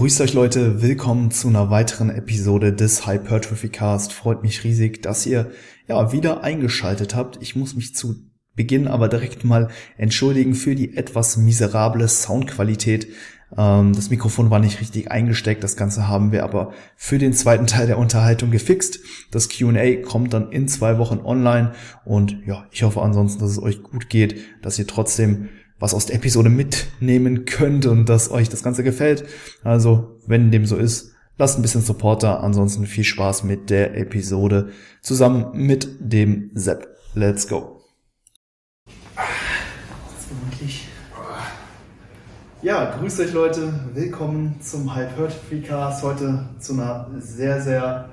[0.00, 4.14] Grüßt euch Leute, willkommen zu einer weiteren Episode des Hypertrophy Cast.
[4.14, 5.50] Freut mich riesig, dass ihr
[5.88, 7.36] ja wieder eingeschaltet habt.
[7.42, 8.14] Ich muss mich zu
[8.56, 9.68] Beginn aber direkt mal
[9.98, 13.08] entschuldigen für die etwas miserable Soundqualität.
[13.54, 17.66] Ähm, das Mikrofon war nicht richtig eingesteckt, das Ganze haben wir aber für den zweiten
[17.66, 19.00] Teil der Unterhaltung gefixt.
[19.30, 21.72] Das QA kommt dann in zwei Wochen online
[22.06, 26.06] und ja, ich hoffe ansonsten, dass es euch gut geht, dass ihr trotzdem was aus
[26.06, 29.24] der Episode mitnehmen könnt und dass euch das Ganze gefällt.
[29.64, 32.42] Also, wenn dem so ist, lasst ein bisschen Supporter.
[32.42, 34.68] Ansonsten viel Spaß mit der Episode
[35.00, 36.86] zusammen mit dem Sepp.
[37.14, 37.80] Let's go.
[42.62, 43.72] Ja, grüßt euch Leute.
[43.94, 46.02] Willkommen zum Hypertrophy Cast.
[46.02, 48.10] Heute zu einer sehr, sehr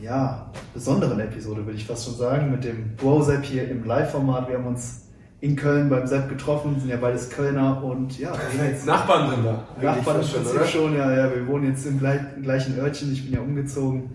[0.00, 4.48] ja, besonderen Episode, würde ich fast schon sagen, mit dem Bro Sepp hier im Live-Format.
[4.48, 5.07] Wir haben uns
[5.40, 8.32] in Köln beim Sepp getroffen, sind ja beides Kölner und ja.
[8.64, 9.64] Jetzt Nachbarn sind da.
[9.80, 10.66] Nachbarn schon, oder?
[10.66, 11.34] schon, ja, ja.
[11.34, 14.10] Wir wohnen jetzt im gleichen Örtchen, ich bin ja umgezogen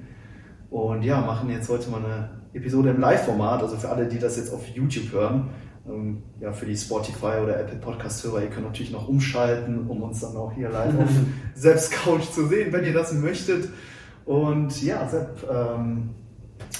[0.70, 4.38] und ja, machen jetzt heute mal eine Episode im Live-Format, also für alle, die das
[4.38, 5.50] jetzt auf YouTube hören.
[5.88, 10.22] Ähm, ja, für die Spotify oder Apple Podcast-Hörer, ihr könnt natürlich noch umschalten, um uns
[10.22, 11.10] dann auch hier live auf
[11.56, 13.70] Sepp's Couch zu sehen, wenn ihr das möchtet.
[14.26, 16.12] Und ja, Sepp, ähm,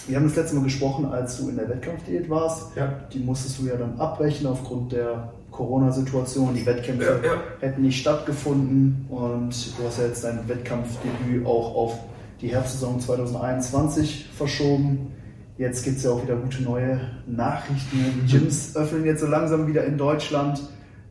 [0.08, 2.76] wir haben das letzte Mal gesprochen, als du in der Wettkampfdiät warst.
[2.76, 2.94] Ja.
[3.14, 6.54] Die musstest du ja dann abbrechen aufgrund der Corona-Situation.
[6.56, 7.42] Die Wettkämpfe ja, ja.
[7.60, 12.00] hätten nicht stattgefunden und du hast ja jetzt dein Wettkampfdebüt auch auf
[12.42, 15.12] die Herbstsaison 2021 verschoben.
[15.58, 17.98] Jetzt gibt es ja auch wieder gute neue Nachrichten.
[18.26, 20.62] Die Gyms öffnen jetzt so langsam wieder in Deutschland.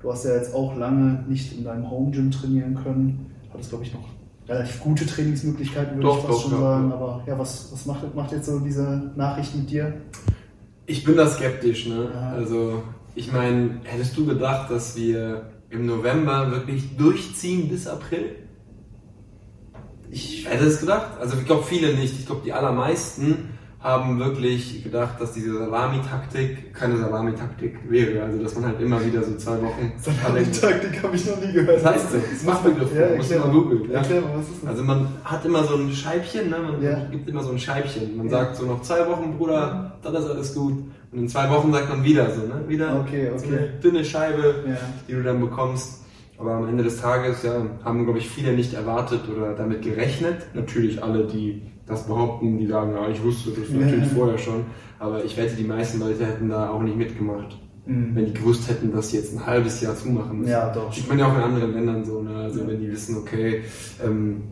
[0.00, 3.30] Du hast ja jetzt auch lange nicht in deinem Home-Gym trainieren können.
[3.52, 4.08] Hattest, glaube ich, noch
[4.48, 6.92] relativ gute Trainingsmöglichkeiten, würde doch, ich fast doch, schon doch, sagen.
[6.92, 9.94] Aber ja, was, was macht, macht jetzt so diese Nachricht mit dir?
[10.86, 11.86] Ich bin da skeptisch.
[11.86, 12.10] Ne?
[12.12, 12.30] Ja.
[12.32, 12.82] Also,
[13.14, 18.36] ich meine, hättest du gedacht, dass wir im November wirklich durchziehen bis April?
[20.10, 21.18] Ich hätte es gedacht.
[21.20, 22.18] Also, ich glaube, viele nicht.
[22.18, 23.51] Ich glaube, die allermeisten
[23.82, 28.22] haben wirklich gedacht, dass diese Salami-Taktik keine Salami-Taktik wäre.
[28.22, 29.92] Also, dass man halt immer wieder so zwei Wochen.
[29.98, 31.84] Salami-Taktik habe ich noch nie gehört.
[31.84, 32.94] Das heißt so, das ist Fachbegriff.
[32.94, 33.90] Ja, muss man googeln.
[33.90, 33.98] Ja.
[33.98, 34.70] Erklär mal, was ist das?
[34.70, 36.58] Also, man hat immer so ein Scheibchen, ne?
[36.58, 37.04] man ja.
[37.10, 38.16] gibt immer so ein Scheibchen.
[38.16, 38.32] Man ja.
[38.32, 40.74] sagt so, noch zwei Wochen, Bruder, dann ist alles gut.
[41.12, 42.62] Und in zwei Wochen sagt man wieder so, ne?
[42.68, 43.38] Wieder okay, okay.
[43.38, 44.54] so eine dünne Scheibe,
[45.08, 46.02] die du dann bekommst.
[46.38, 50.46] Aber am Ende des Tages ja, haben, glaube ich, viele nicht erwartet oder damit gerechnet.
[50.54, 54.64] Natürlich alle, die das behaupten, die sagen, ja, ich wusste das natürlich vorher schon,
[54.98, 57.58] aber ich wette, die meisten Leute hätten da auch nicht mitgemacht.
[57.86, 58.14] Mhm.
[58.14, 60.52] Wenn die gewusst hätten, dass sie jetzt ein halbes Jahr zumachen müssen.
[60.52, 60.96] Ja, doch.
[60.96, 62.36] Ich meine ja auch in anderen Ländern so, ne?
[62.36, 62.68] Also ja.
[62.68, 63.62] wenn die wissen, okay,
[64.04, 64.42] ähm,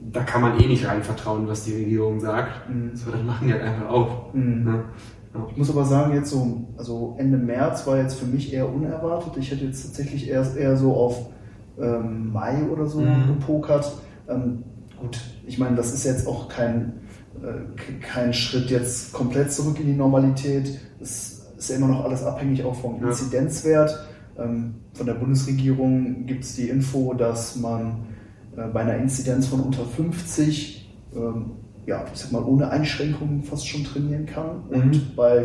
[0.00, 2.68] da kann man eh nicht rein vertrauen, was die Regierung sagt.
[2.68, 2.94] Mhm.
[2.94, 4.34] So, dann machen die halt einfach auf.
[4.34, 4.64] Mhm.
[4.64, 4.84] Ne?
[5.34, 5.46] Ja.
[5.50, 9.36] Ich muss aber sagen, jetzt so, also Ende März war jetzt für mich eher unerwartet.
[9.36, 11.26] Ich hätte jetzt tatsächlich erst eher so auf
[11.78, 13.26] ähm, Mai oder so mhm.
[13.26, 13.92] gepokert.
[14.28, 14.64] Ähm,
[15.00, 17.00] gut, ich meine, das ist jetzt auch kein,
[17.42, 20.80] äh, kein Schritt jetzt komplett zurück in die Normalität.
[21.00, 24.06] Es ist ja immer noch alles abhängig auch vom Inzidenzwert.
[24.38, 28.06] Ähm, von der Bundesregierung gibt es die Info, dass man
[28.56, 31.52] äh, bei einer Inzidenz von unter 50, ähm,
[31.86, 34.64] ja, ich sag mal, ohne Einschränkungen fast schon trainieren kann.
[34.70, 34.74] Mhm.
[34.74, 35.44] Und bei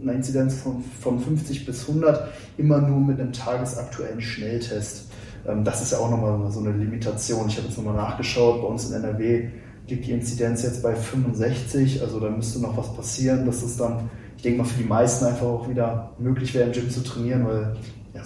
[0.00, 2.28] einer Inzidenz von, von 50 bis 100
[2.58, 5.10] immer nur mit einem tagesaktuellen Schnelltest.
[5.46, 7.48] Ähm, das ist ja auch nochmal so eine Limitation.
[7.48, 9.48] Ich habe jetzt nochmal nachgeschaut, bei uns in NRW
[9.88, 14.10] liegt die Inzidenz jetzt bei 65, also da müsste noch was passieren, dass es dann,
[14.36, 17.46] ich denke mal, für die meisten einfach auch wieder möglich wäre, im Gym zu trainieren,
[17.46, 17.76] weil,
[18.14, 18.22] ja,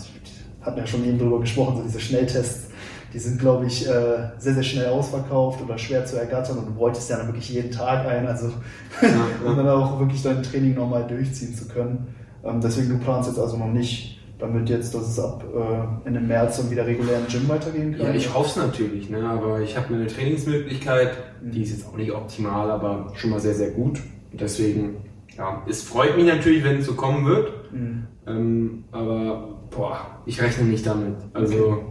[0.62, 2.68] hatten ja schon eben drüber gesprochen, so diese Schnelltests,
[3.12, 6.74] die sind, glaube ich, äh, sehr, sehr schnell ausverkauft oder schwer zu ergattern und du
[6.74, 8.52] bräuchtest ja dann wirklich jeden Tag ein, also
[9.44, 12.14] um dann auch wirklich dein Training nochmal durchziehen zu können.
[12.44, 16.20] Ähm, deswegen, du planst jetzt also noch nicht damit jetzt, dass es ab äh, Ende
[16.20, 18.06] März dann wieder regulär im Gym weitergehen kann?
[18.06, 19.22] Ja, ich hoffe es natürlich, ne?
[19.22, 21.50] aber ich habe eine Trainingsmöglichkeit, mhm.
[21.50, 24.00] die ist jetzt auch nicht optimal, aber schon mal sehr, sehr gut.
[24.32, 24.96] Deswegen,
[25.36, 28.06] ja, es freut mich natürlich, wenn es so kommen wird, mhm.
[28.26, 31.16] ähm, aber boah, ich rechne nicht damit.
[31.32, 31.84] Also, okay.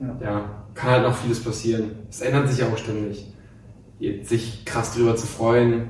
[0.00, 0.18] ja.
[0.20, 0.64] ja.
[0.74, 1.90] kann halt noch vieles passieren.
[2.10, 3.32] Es ändert sich ja auch ständig.
[3.98, 5.88] Jetzt sich krass drüber zu freuen,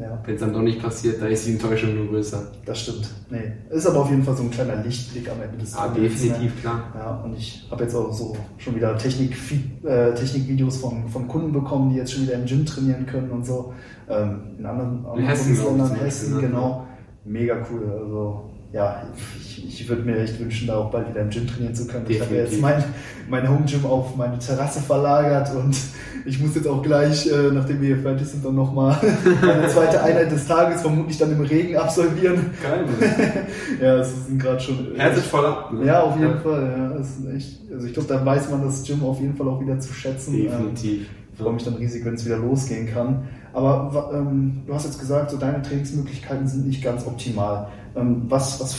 [0.00, 0.18] ja.
[0.24, 2.42] Wenn es dann doch nicht passiert, da ist die Enttäuschung nur größer.
[2.64, 3.10] Das stimmt.
[3.28, 3.52] Nee.
[3.68, 5.96] Ist aber auf jeden Fall so ein kleiner Lichtblick am Ende des Tages.
[5.96, 6.60] Ah, definitiv, ne?
[6.60, 6.92] klar.
[6.94, 9.36] Ja, und ich habe jetzt auch so schon wieder Technik,
[9.84, 13.44] äh, Technikvideos von, von Kunden bekommen, die jetzt schon wieder im Gym trainieren können und
[13.44, 13.74] so.
[14.08, 16.40] Ähm, in anderen, in Hessen, Bundesländern, Hessen, ne?
[16.40, 16.86] genau.
[17.24, 17.82] Mega cool.
[17.90, 19.02] Also ja,
[19.40, 22.04] ich, ich würde mir echt wünschen, da auch bald wieder im Gym trainieren zu können.
[22.04, 22.30] Definitiv.
[22.32, 22.84] Ich habe jetzt mein,
[23.28, 25.76] mein Home Gym auf meine Terrasse verlagert und
[26.24, 28.96] ich muss jetzt auch gleich, äh, nachdem wir hier fertig sind, dann nochmal
[29.42, 32.50] eine zweite Einheit des Tages vermutlich dann im Regen absolvieren.
[32.62, 32.84] Geil.
[33.80, 34.92] ja, es sind gerade schon.
[34.96, 35.72] Herzlich voll ab.
[35.72, 35.86] Ne?
[35.86, 36.38] Ja, auf jeden ja.
[36.38, 36.74] Fall.
[36.78, 39.60] Ja, ist echt, also ich glaube, dann weiß man das Gym auf jeden Fall auch
[39.60, 40.36] wieder zu schätzen.
[40.36, 41.08] Definitiv.
[41.32, 43.24] Ich freue mich dann riesig, wenn es wieder losgehen kann.
[43.52, 47.68] Aber ähm, du hast jetzt gesagt, so deine Trainingsmöglichkeiten sind nicht ganz optimal.
[47.96, 48.76] Ähm, was, was,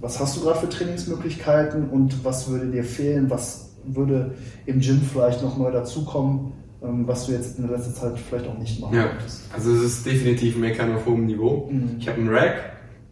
[0.00, 3.30] was hast du gerade für Trainingsmöglichkeiten und was würde dir fehlen?
[3.30, 4.34] Was würde
[4.66, 6.52] im Gym vielleicht noch neu dazukommen,
[6.82, 9.10] ähm, was du jetzt in der letzten Zeit vielleicht auch nicht machen ja?
[9.52, 11.68] Also es ist definitiv Meckern auf hohem Niveau.
[11.70, 11.96] Mhm.
[11.98, 12.56] Ich habe einen Rack,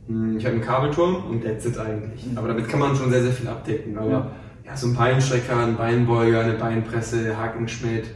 [0.06, 2.26] hm, ich habe einen Kabelturm und that's it eigentlich.
[2.26, 2.38] Mhm.
[2.38, 3.96] Aber damit kann man schon sehr, sehr viel abdecken.
[3.98, 4.30] Aber ja,
[4.64, 8.06] ja so ein Beinstrecker, ein Beinbeuger, eine Beinpresse, Hakenschmidt,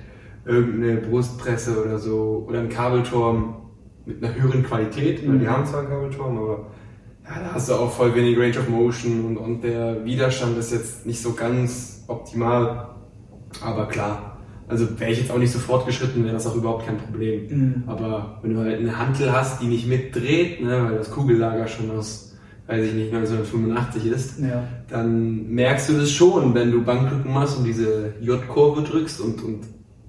[0.45, 3.57] irgendeine Brustpresse oder so oder ein Kabelturm
[4.05, 5.27] mit einer höheren Qualität.
[5.27, 5.41] Mhm.
[5.41, 6.67] Die haben zwar einen Kabelturm, aber
[7.29, 10.73] ja, da hast du auch voll wenig Range of Motion und, und der Widerstand ist
[10.73, 12.89] jetzt nicht so ganz optimal.
[13.63, 14.39] Aber klar,
[14.69, 17.49] also wäre ich jetzt auch nicht so fortgeschritten, wäre das auch überhaupt kein Problem.
[17.49, 17.83] Mhm.
[17.87, 21.91] Aber wenn du halt eine Hantel hast, die nicht mitdreht, ne, weil das Kugellager schon
[21.91, 22.37] aus,
[22.67, 24.65] weiß ich nicht, 1985 ist, ja.
[24.89, 29.61] dann merkst du das schon, wenn du Bankdrücken machst und diese J-Kurve drückst und, und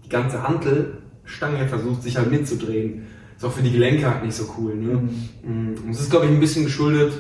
[0.04, 3.04] die ganze Hantelstange versucht sich halt mitzudrehen
[3.38, 4.76] ist auch für die Gelenke halt nicht so cool.
[4.76, 5.10] Ne?
[5.44, 5.76] Mhm.
[5.86, 7.14] Und es ist, glaube ich, ein bisschen geschuldet,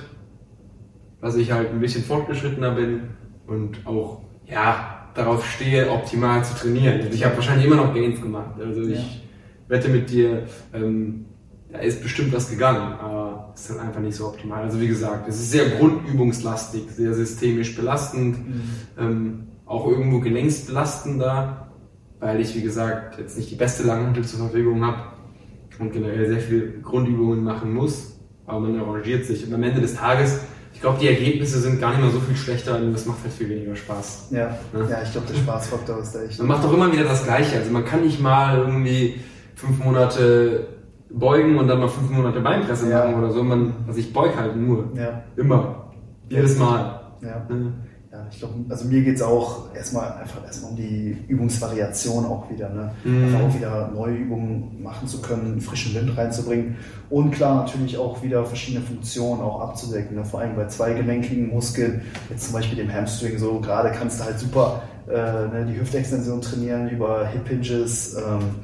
[1.21, 3.01] dass ich halt ein bisschen fortgeschrittener bin
[3.45, 7.01] und auch, ja, darauf stehe, optimal zu trainieren.
[7.11, 8.59] Ich habe wahrscheinlich immer noch Gains gemacht.
[8.59, 9.21] Also ich ja.
[9.67, 10.43] wette mit dir,
[10.73, 11.25] ähm,
[11.71, 14.63] da ist bestimmt was gegangen, aber es ist halt einfach nicht so optimal.
[14.63, 18.61] Also wie gesagt, es ist sehr grundübungslastig, sehr systemisch belastend, mhm.
[18.97, 21.71] ähm, auch irgendwo gelenksbelastender,
[22.19, 25.16] weil ich, wie gesagt, jetzt nicht die beste Langhantel zur Verfügung habe
[25.79, 29.45] und generell sehr viele Grundübungen machen muss, aber man arrangiert sich.
[29.45, 30.39] Und am Ende des Tages,
[30.73, 33.33] ich glaube, die Ergebnisse sind gar nicht mehr so viel schlechter und das macht halt
[33.33, 34.29] viel weniger Spaß.
[34.31, 34.89] Ja, ja?
[34.89, 36.39] ja ich glaube, der Spaßfaktor ist da echt.
[36.39, 37.57] Man macht doch immer wieder das Gleiche.
[37.57, 39.15] Also man kann nicht mal irgendwie
[39.55, 40.67] fünf Monate
[41.09, 43.05] beugen und dann mal fünf Monate Beinpresse ja.
[43.05, 43.43] machen oder so.
[43.43, 44.91] Man, also ich beug halt nur.
[44.95, 45.23] Ja.
[45.35, 45.91] Immer.
[46.29, 47.01] Jedes Mal.
[47.21, 47.27] Ja.
[47.27, 47.47] Ja,
[48.31, 52.69] ich glaube, also mir geht es auch erstmal einfach erstmal um die Übungsvariation auch wieder.
[52.69, 52.91] Ne?
[53.03, 53.25] Mhm.
[53.25, 56.77] Einfach auch wieder neue Übungen machen zu können, frischen Wind reinzubringen
[57.09, 60.15] und klar natürlich auch wieder verschiedene Funktionen auch abzudecken.
[60.15, 60.25] Ne?
[60.25, 64.39] Vor allem bei zweigelenkigen Muskeln, jetzt zum Beispiel dem Hamstring so, gerade kannst du halt
[64.39, 68.55] super äh, ne, die Hüftextension trainieren über Hip Hinges, ähm,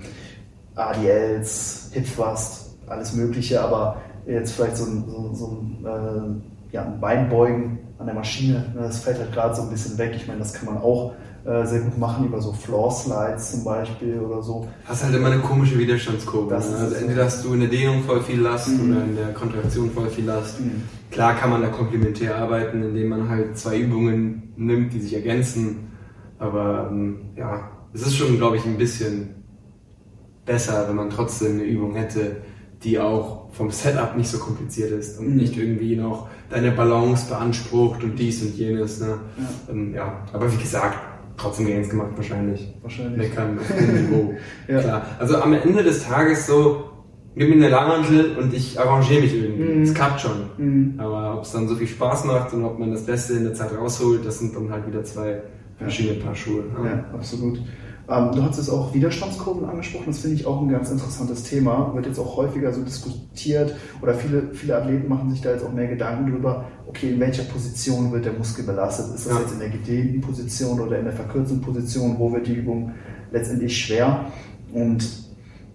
[0.75, 6.83] ADLs, Hip Thrust, alles Mögliche, aber jetzt vielleicht so ein, so, so ein, äh, ja,
[6.83, 8.73] ein Beinbeugen an der Maschine.
[8.75, 10.13] Ne, das fällt halt gerade so ein bisschen weg.
[10.15, 11.13] Ich meine, das kann man auch
[11.45, 14.67] äh, sehr gut machen über so Floor Slides zum Beispiel oder so.
[14.85, 16.49] Hast halt immer eine komische Widerstandskurve.
[16.49, 16.55] Ne?
[16.55, 18.91] Also entweder hast du in der Dehnung voll viel Last mhm.
[18.91, 20.59] oder in der Kontraktion voll viel Last.
[20.59, 20.83] Mhm.
[21.11, 25.91] Klar kann man da komplementär arbeiten, indem man halt zwei Übungen nimmt, die sich ergänzen.
[26.39, 29.43] Aber ähm, ja, es ist schon, glaube ich, ein bisschen
[30.43, 32.37] besser, wenn man trotzdem eine Übung hätte,
[32.83, 35.35] die auch vom Setup nicht so kompliziert ist und mhm.
[35.37, 38.99] nicht irgendwie noch deine Balance beansprucht und dies und jenes.
[38.99, 39.07] Ne?
[39.07, 39.71] Ja.
[39.71, 40.17] Ähm, ja.
[40.33, 40.97] Aber wie gesagt,
[41.37, 42.73] trotzdem Gains gemacht wahrscheinlich.
[42.81, 43.29] Wahrscheinlich.
[43.29, 44.33] Meckern auf dem Niveau.
[44.67, 44.79] ja.
[44.79, 45.05] Klar.
[45.19, 46.89] Also am Ende des Tages so,
[47.35, 49.83] gib mir eine Langhantel und ich arrangiere mich irgendwie.
[49.83, 49.93] Es mhm.
[49.93, 50.49] klappt schon.
[50.57, 50.93] Mhm.
[50.97, 53.53] Aber ob es dann so viel Spaß macht und ob man das Beste in der
[53.53, 55.41] Zeit rausholt, das sind dann halt wieder zwei
[55.77, 56.63] verschiedene Paar Schuhe.
[56.63, 56.89] Ne?
[56.89, 57.59] Ja, absolut.
[58.09, 61.93] Ähm, du hast jetzt auch Widerstandskurven angesprochen, das finde ich auch ein ganz interessantes Thema,
[61.93, 65.71] wird jetzt auch häufiger so diskutiert oder viele, viele Athleten machen sich da jetzt auch
[65.71, 69.15] mehr Gedanken drüber, okay, in welcher Position wird der Muskel belastet?
[69.15, 69.39] Ist das ja.
[69.39, 72.15] jetzt in der gedehnten Position oder in der verkürzten Position?
[72.19, 72.91] Wo wird die Übung
[73.31, 74.25] letztendlich schwer?
[74.73, 75.07] Und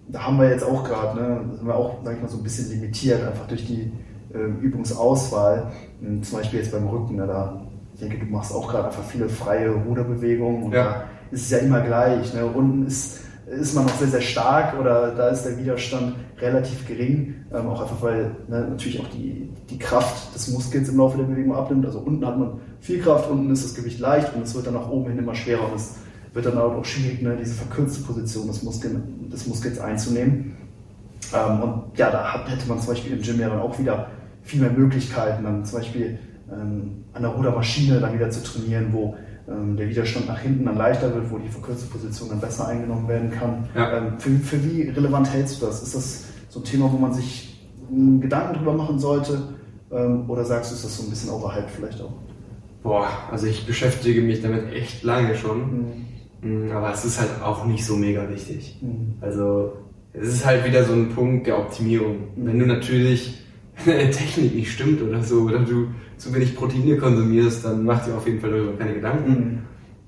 [0.07, 2.43] da haben wir jetzt auch gerade, ne, sind wir auch, sag ich mal, so ein
[2.43, 3.91] bisschen limitiert, einfach durch die
[4.33, 5.71] äh, Übungsauswahl.
[6.01, 9.03] Und zum Beispiel jetzt beim Rücken, ne, da, ich denke, du machst auch gerade einfach
[9.03, 10.83] viele freie Ruderbewegungen und ja.
[10.83, 12.33] da ist es ja immer gleich.
[12.33, 12.45] Ne?
[12.45, 17.35] Unten ist, ist man noch sehr, sehr stark oder da ist der Widerstand relativ gering.
[17.53, 21.25] Ähm, auch einfach, weil ne, natürlich auch die, die Kraft des Muskels im Laufe der
[21.25, 21.85] Bewegung abnimmt.
[21.85, 24.75] Also unten hat man viel Kraft, unten ist das Gewicht leicht und es wird dann
[24.75, 25.95] nach oben hin immer schwerer und es
[26.33, 30.57] wird dann auch schwierig, ne, diese verkürzte Position des, Muskel, des Muskels einzunehmen.
[31.33, 34.07] Ähm, und ja, da hat, hätte man zum Beispiel im Gym ja dann auch wieder
[34.43, 36.19] viel mehr Möglichkeiten, dann zum Beispiel
[36.51, 39.15] ähm, an der Rudermaschine dann wieder zu trainieren, wo
[39.49, 43.31] der Widerstand nach hinten dann leichter wird, wo die verkürzte Position dann besser eingenommen werden
[43.31, 43.67] kann.
[43.75, 43.97] Ja.
[43.97, 45.81] Ähm, für, für wie relevant hältst du das?
[45.81, 47.57] Ist das so ein Thema, wo man sich
[48.19, 49.41] Gedanken drüber machen sollte?
[49.91, 52.13] Ähm, oder sagst du, ist das so ein bisschen overhyped vielleicht auch?
[52.83, 56.05] Boah, also ich beschäftige mich damit echt lange schon.
[56.41, 56.71] Mhm.
[56.71, 58.77] Aber es ist halt auch nicht so mega wichtig.
[58.81, 59.15] Mhm.
[59.21, 59.73] Also
[60.13, 62.17] es ist halt wieder so ein Punkt der Optimierung.
[62.35, 62.45] Mhm.
[62.45, 63.41] Wenn du natürlich
[63.85, 65.87] deine Technik nicht stimmt oder so, oder du
[66.19, 69.31] zu wenig Proteine konsumierst, dann macht dir auf jeden Fall darüber keine Gedanken.
[69.31, 69.59] Mhm.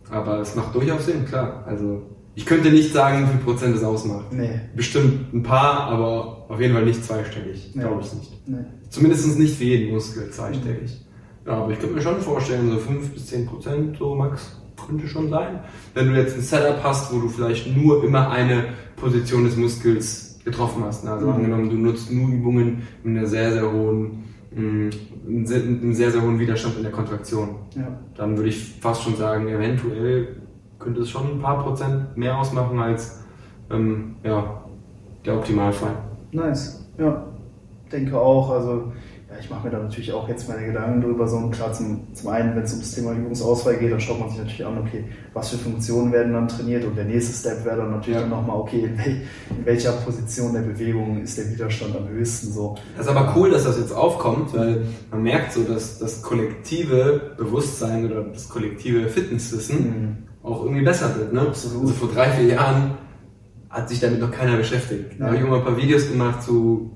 [0.09, 1.63] Aber es macht durchaus Sinn, klar.
[1.65, 2.03] Also
[2.35, 4.31] ich könnte nicht sagen, wie viel Prozent es ausmacht.
[4.31, 4.59] Nee.
[4.75, 7.81] Bestimmt ein paar, aber auf jeden Fall nicht zweistellig, nee.
[7.81, 8.47] glaube ich nicht.
[8.47, 8.65] Nee.
[8.89, 10.91] Zumindest nicht für jeden Muskel zweistellig.
[10.91, 11.49] Mhm.
[11.49, 15.07] Ja, aber ich könnte mir schon vorstellen, so 5 bis 10 Prozent, so max, könnte
[15.07, 15.59] schon sein.
[15.93, 18.65] Wenn du jetzt ein Setup hast, wo du vielleicht nur immer eine
[18.95, 21.05] Position des Muskels getroffen hast.
[21.05, 21.33] Also mhm.
[21.33, 24.23] angenommen, du nutzt nur Übungen mit einer sehr, sehr hohen
[24.55, 27.55] einem sehr, sehr hohen Widerstand in der Kontraktion.
[27.75, 27.87] Ja.
[28.15, 30.41] Dann würde ich fast schon sagen, eventuell
[30.77, 33.23] könnte es schon ein paar Prozent mehr ausmachen als
[33.69, 34.63] ähm, ja,
[35.25, 35.95] der Optimalfall.
[36.31, 37.25] Nice, ja,
[37.91, 38.49] denke auch.
[38.49, 38.91] Also
[39.41, 41.27] ich mache mir da natürlich auch jetzt meine Gedanken drüber.
[41.27, 44.29] So, und klar, zum, zum einen, wenn es ums Thema Übungsauswahl geht, dann schaut man
[44.29, 47.77] sich natürlich an, okay, was für Funktionen werden dann trainiert und der nächste Step wäre
[47.77, 48.21] dann natürlich ja.
[48.21, 52.51] dann nochmal, okay, in, wel, in, welcher Position der Bewegung ist der Widerstand am höchsten.
[52.51, 52.75] So.
[52.95, 57.33] Das ist aber cool, dass das jetzt aufkommt, weil man merkt so, dass das kollektive
[57.37, 60.17] Bewusstsein oder das kollektive Fitnesswissen mhm.
[60.43, 61.33] auch irgendwie besser wird.
[61.33, 61.41] Ne?
[61.41, 61.81] Absolut.
[61.81, 62.91] Also vor drei, vier Jahren
[63.71, 65.13] hat sich damit noch keiner beschäftigt.
[65.17, 66.91] Da habe ich immer ein paar Videos gemacht zu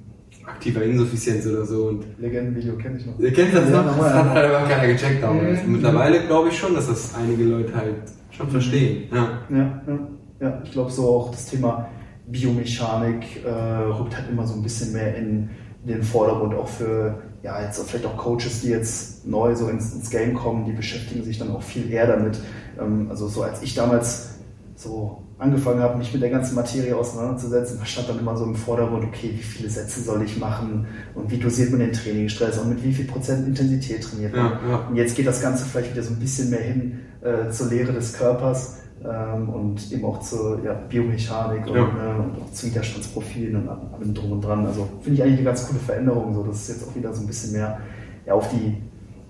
[0.65, 1.88] aktiver Insuffizienz oder so.
[1.89, 3.19] Und Legendenvideo kenne ich noch.
[3.19, 3.98] Ihr kennt das ja, noch?
[3.98, 5.63] Das hat halt aber keiner gecheckt damals.
[5.63, 5.74] Mhm.
[5.74, 7.95] Mittlerweile glaube ich schon, dass das einige Leute halt
[8.31, 9.03] schon verstehen.
[9.13, 10.00] Ja, ja, ja.
[10.39, 11.88] ja ich glaube so auch das Thema
[12.27, 15.50] Biomechanik äh, rückt halt immer so ein bisschen mehr in,
[15.84, 19.93] in den Vordergrund, auch für ja, jetzt vielleicht auch Coaches, die jetzt neu so ins,
[19.93, 22.39] ins Game kommen, die beschäftigen sich dann auch viel eher damit.
[22.79, 24.39] Ähm, also so als ich damals
[24.75, 28.56] so angefangen habe, mich mit der ganzen Materie auseinanderzusetzen, da stand dann immer so im
[28.56, 32.70] Vordergrund, okay, wie viele Sätze soll ich machen und wie dosiert man den Trainingsstress und
[32.70, 34.46] mit wie viel Prozent Intensität trainiert man.
[34.46, 34.75] Ja, ja.
[34.89, 37.92] Und jetzt geht das Ganze vielleicht wieder so ein bisschen mehr hin äh, zur Lehre
[37.92, 43.58] des Körpers ähm, und eben auch zur ja, Biomechanik und, äh, und, auch zu Widerstandsprofilen
[43.58, 44.65] und allem drum und dran.
[44.65, 47.22] Also finde ich eigentlich eine ganz coole Veränderung, so dass es jetzt auch wieder so
[47.22, 47.77] ein bisschen mehr
[48.27, 48.77] auf, die,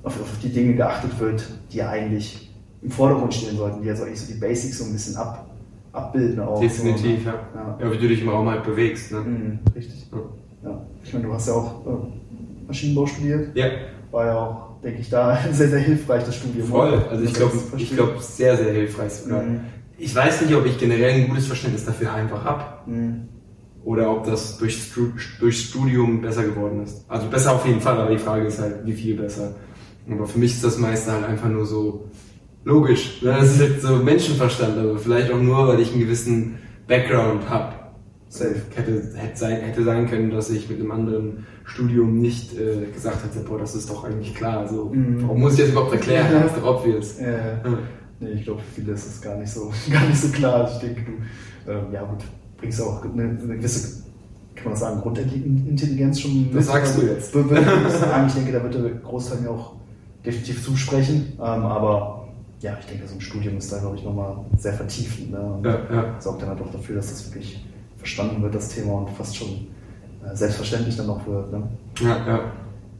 [0.03, 4.21] auf, auf die Dinge geachtet wird, die eigentlich im Vordergrund stehen sollten, die jetzt eigentlich
[4.21, 5.49] so die Basics so ein bisschen ab
[5.95, 6.59] abbilden auch.
[6.59, 7.39] Definitiv, so, ne?
[7.55, 7.77] ja.
[7.79, 7.91] ja.
[7.91, 9.11] wie du dich im Raum halt bewegst.
[9.11, 9.19] Ne?
[9.19, 10.07] Mhm, richtig.
[10.11, 10.69] Ja.
[10.69, 10.85] ja.
[11.03, 13.55] Ich meine, du hast ja auch äh, Maschinenbau studiert.
[13.55, 13.65] Ja.
[14.11, 16.67] War ja auch, denke ich, da sehr, sehr hilfreich, das Studium.
[16.67, 19.43] Voll, also ich glaube, ich glaube, sehr, sehr hilfreich sogar.
[19.43, 19.61] Mhm.
[19.97, 22.91] Ich weiß nicht, ob ich generell ein gutes Verständnis dafür einfach habe.
[22.91, 23.29] Mhm.
[23.85, 24.91] Oder ob das durch,
[25.39, 27.05] durch Studium besser geworden ist.
[27.07, 29.53] Also besser auf jeden Fall, aber die Frage ist halt, wie viel besser.
[30.09, 32.05] Aber für mich ist das meiste halt einfach nur so,
[32.65, 33.21] logisch.
[33.23, 36.57] Das ist jetzt so Menschenverstand, aber vielleicht auch nur, weil ich einen gewissen
[36.87, 37.73] Background habe.
[38.27, 38.55] Safe.
[38.75, 43.23] Hätte, hätte, sein, hätte sein können, dass ich mit einem anderen Studium nicht äh, gesagt
[43.23, 44.59] hätte, boah, das ist doch eigentlich klar.
[44.59, 45.21] Also, mhm.
[45.21, 46.27] Warum muss ich das überhaupt erklären?
[46.33, 47.19] Das ist doch obvious.
[47.19, 47.77] Ja, ja.
[48.19, 50.69] Nee, ich glaube, für viele ist das gar nicht so, gar nicht so klar.
[50.73, 52.23] Ich denke, du, ähm, ja gut,
[52.57, 54.05] bringst auch eine, eine gewisse
[54.55, 57.35] kann man sagen, Grundintelligenz schon Das sagst du jetzt.
[57.35, 59.73] ich denke, da wird der Großteil mir auch
[60.25, 61.33] definitiv zusprechen.
[61.37, 62.14] Ähm, aber
[62.61, 65.31] ja, ich denke, so ein Studium ist da, glaube ich, nochmal sehr vertiefend.
[65.31, 65.39] Ne?
[65.39, 66.21] Und ja, ja.
[66.21, 67.65] sorgt dann halt auch dafür, dass das wirklich
[67.97, 69.67] verstanden wird, das Thema, und fast schon
[70.23, 71.51] äh, selbstverständlich dann auch wird.
[71.51, 71.67] Ne?
[72.01, 72.51] Ja, ja.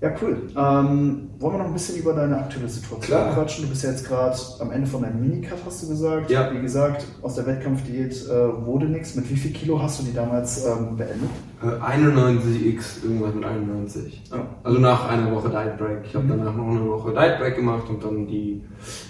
[0.01, 0.37] Ja, cool.
[0.55, 3.33] Ähm, wollen wir noch ein bisschen über deine aktuelle Situation Klar.
[3.33, 3.63] quatschen?
[3.63, 6.29] Du bist ja jetzt gerade am Ende von deinem Minicut, hast du gesagt.
[6.29, 6.51] Ja.
[6.53, 9.15] Wie gesagt, aus der Wettkampfdiät äh, wurde nichts.
[9.15, 11.29] Mit wie viel Kilo hast du die damals ähm, beendet?
[11.63, 14.23] Äh, 91x, irgendwas mit 91.
[14.31, 14.45] Ja.
[14.63, 15.99] Also nach einer Woche Diet Break.
[16.05, 16.29] Ich habe mhm.
[16.29, 18.61] danach noch eine Woche Diet Break gemacht und dann die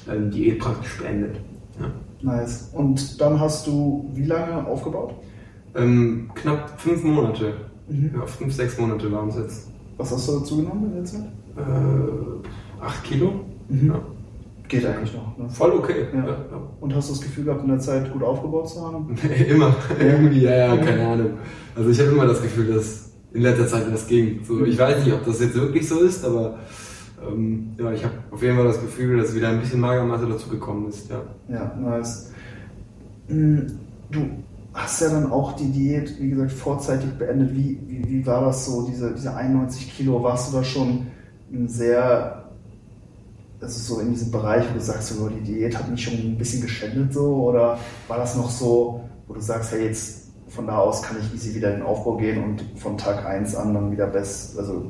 [0.07, 1.37] äh, Diät praktisch beendet.
[1.79, 1.91] Ja.
[2.21, 2.69] Nice.
[2.73, 5.15] Und dann hast du wie lange aufgebaut?
[5.75, 7.53] Ähm, knapp fünf Monate.
[7.87, 8.11] Mhm.
[8.15, 9.74] Ja, fünf, sechs Monate waren es jetzt.
[9.97, 11.25] Was hast du dazu genommen in der Zeit?
[11.57, 13.31] Äh, 8 Kilo.
[13.69, 13.87] Mhm.
[13.87, 14.01] Ja.
[14.67, 15.37] Geht eigentlich noch.
[15.37, 15.49] Ne?
[15.49, 16.07] Voll okay.
[16.13, 16.25] Ja.
[16.25, 16.37] Ja,
[16.79, 19.15] Und hast du das Gefühl gehabt, in der Zeit gut aufgebaut zu haben?
[19.47, 19.75] immer.
[19.99, 21.31] Irgendwie, ja, ja, keine Ahnung.
[21.75, 24.39] Also ich habe immer das Gefühl, dass in letzter Zeit was ging.
[24.43, 26.57] So, ich weiß nicht, ob das jetzt wirklich so ist, aber
[27.27, 30.49] ähm, ja, ich habe auf jeden Fall das Gefühl, dass wieder ein bisschen Magermasse dazu
[30.49, 31.09] gekommen ist.
[31.09, 32.31] Ja, ja nice.
[33.27, 33.67] Hm,
[34.09, 34.29] du
[34.75, 37.55] hast ja dann auch die Diät, wie gesagt, vorzeitig beendet.
[37.55, 40.21] Wie, wie, wie war das so, diese, diese 91 Kilo?
[40.21, 41.07] Warst du da schon
[41.65, 42.43] sehr,
[43.61, 46.37] also so in diesem Bereich, wo du sagst, so, die Diät hat mich schon ein
[46.37, 47.35] bisschen geschändet so?
[47.35, 47.79] Oder
[48.09, 51.55] war das noch so, wo du sagst, hey, jetzt von da aus kann ich easy
[51.55, 54.85] wieder in den Aufbau gehen und von Tag 1 an dann wieder best, also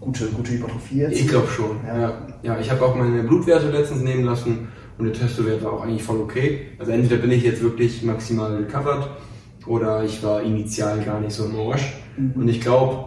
[0.00, 1.20] gute, gute Hypertrophie jetzt?
[1.20, 2.00] Ich glaube schon, ja.
[2.00, 2.12] ja.
[2.42, 4.68] ja ich habe auch meine Blutwerte letztens nehmen lassen
[4.98, 6.68] und der Testowert war auch eigentlich voll okay.
[6.78, 9.08] Also entweder bin ich jetzt wirklich maximal recovered
[9.66, 11.94] oder ich war initial gar nicht so im Arsch.
[12.16, 12.32] Mhm.
[12.34, 13.06] Und ich glaube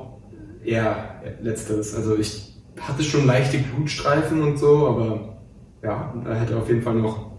[0.64, 1.96] eher letzteres.
[1.96, 5.38] Also ich hatte schon leichte Blutstreifen und so, aber
[5.84, 7.32] ja, da hätte auf jeden Fall noch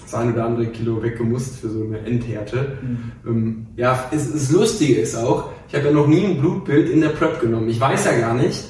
[0.00, 2.78] das ein oder andere Kilo weggemusst für so eine Endhärte.
[2.80, 3.12] Mhm.
[3.26, 7.00] Ähm, ja, es, es Lustige ist auch, ich habe ja noch nie ein Blutbild in
[7.00, 7.68] der Prep genommen.
[7.68, 8.64] Ich weiß ja gar nicht,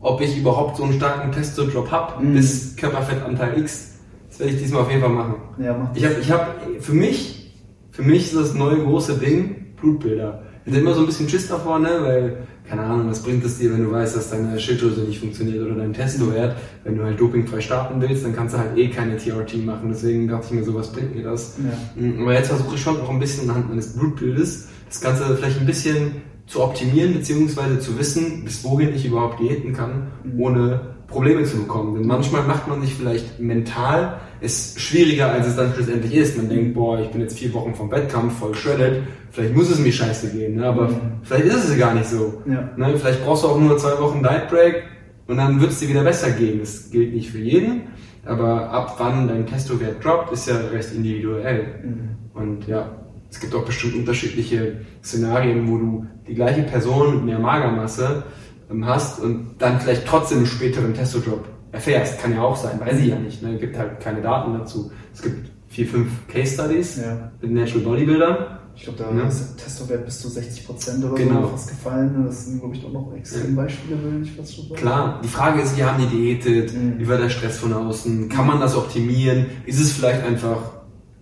[0.00, 2.34] ob ich überhaupt so einen starken Testo-Drop habe, mhm.
[2.34, 3.95] bis Körperfettanteil X.
[4.36, 5.34] Das werde ich diesmal auf jeden Fall machen.
[5.58, 7.54] Ja, mach ich habe, ich hab, für mich,
[7.90, 10.42] für mich ist das neue große Ding Blutbilder.
[10.64, 12.36] Ich hatte immer so ein bisschen Schiss davor, ne, weil
[12.68, 15.76] keine Ahnung, was bringt es dir, wenn du weißt, dass deine Schilddrüse nicht funktioniert oder
[15.76, 16.56] dein Testowert.
[16.84, 19.88] Wenn du halt dopingfrei starten willst, dann kannst du halt eh keine TRT machen.
[19.88, 21.56] Deswegen dachte ich mir so, was bringt mir das?
[21.58, 22.02] Ja.
[22.02, 25.60] Mm, aber jetzt versuche ich schon auch ein bisschen anhand meines Blutbildes das Ganze vielleicht
[25.60, 30.40] ein bisschen zu optimieren, beziehungsweise zu wissen, bis wohin ich überhaupt diäten kann, mhm.
[30.40, 31.94] ohne Probleme zu bekommen.
[31.94, 36.36] Denn manchmal macht man sich vielleicht mental es schwieriger, als es dann schlussendlich ist.
[36.36, 39.78] Man denkt, boah, ich bin jetzt vier Wochen vom Wettkampf voll shredded, vielleicht muss es
[39.78, 40.66] mir scheiße gehen, ne?
[40.66, 41.00] aber mhm.
[41.22, 42.42] vielleicht ist es gar nicht so.
[42.46, 42.70] Ja.
[42.76, 42.96] Ne?
[42.96, 44.82] Vielleicht brauchst du auch nur zwei Wochen Diet Break
[45.26, 46.60] und dann wird es dir wieder besser gehen.
[46.60, 47.82] Das gilt nicht für jeden,
[48.24, 51.66] aber ab wann dein Testowert droppt, ist ja recht individuell.
[51.84, 52.08] Mhm.
[52.34, 52.90] Und ja,
[53.30, 58.24] es gibt auch bestimmt unterschiedliche Szenarien, wo du die gleiche Person mit mehr Magermasse
[58.70, 61.44] ähm, hast und dann vielleicht trotzdem einen späteren Testodrop
[61.76, 62.20] erfährst.
[62.20, 63.42] Kann ja auch sein, weiß ich ja nicht.
[63.42, 63.54] Ne?
[63.54, 64.90] Es gibt halt keine Daten dazu.
[65.14, 67.30] Es gibt vier, fünf Case Studies ja.
[67.40, 68.36] mit Natural Bodybuildern.
[68.74, 69.26] Ich glaube, da ja.
[69.26, 71.42] ist der Testowert bis zu 60 Prozent oder genau.
[71.42, 72.24] so fast gefallen.
[72.26, 74.80] Das sind, glaube ich, doch noch Extrembeispiele, würde ich fast schon sagen.
[74.80, 76.74] Klar, die Frage ist, wie haben die diätet?
[76.74, 76.98] Mhm.
[76.98, 78.28] Wie war der Stress von außen?
[78.28, 79.46] Kann man das optimieren?
[79.64, 80.58] Ist es vielleicht einfach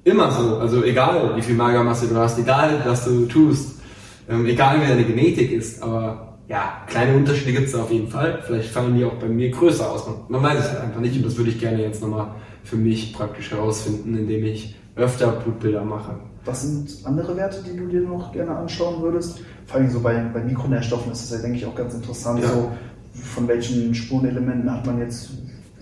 [0.03, 0.57] immer so?
[0.57, 3.79] Also egal, wie viel Magermasse du hast, egal, was du tust,
[4.29, 8.43] ähm, egal, wie deine Genetik ist, aber ja, kleine Unterschiede gibt es auf jeden Fall.
[8.47, 10.07] Vielleicht fallen die auch bei mir größer aus.
[10.07, 12.35] Man, man weiß es halt einfach nicht und das würde ich gerne jetzt nochmal
[12.65, 16.15] für mich praktisch herausfinden, indem ich öfter Blutbilder mache.
[16.45, 19.41] Was sind andere Werte, die du dir noch gerne anschauen würdest?
[19.67, 22.41] Vor allem so bei, bei Mikronährstoffen ist das ja, denke ich, auch ganz interessant.
[22.41, 22.49] Ja.
[22.49, 22.71] So,
[23.23, 25.31] von welchen Spurenelementen hat man jetzt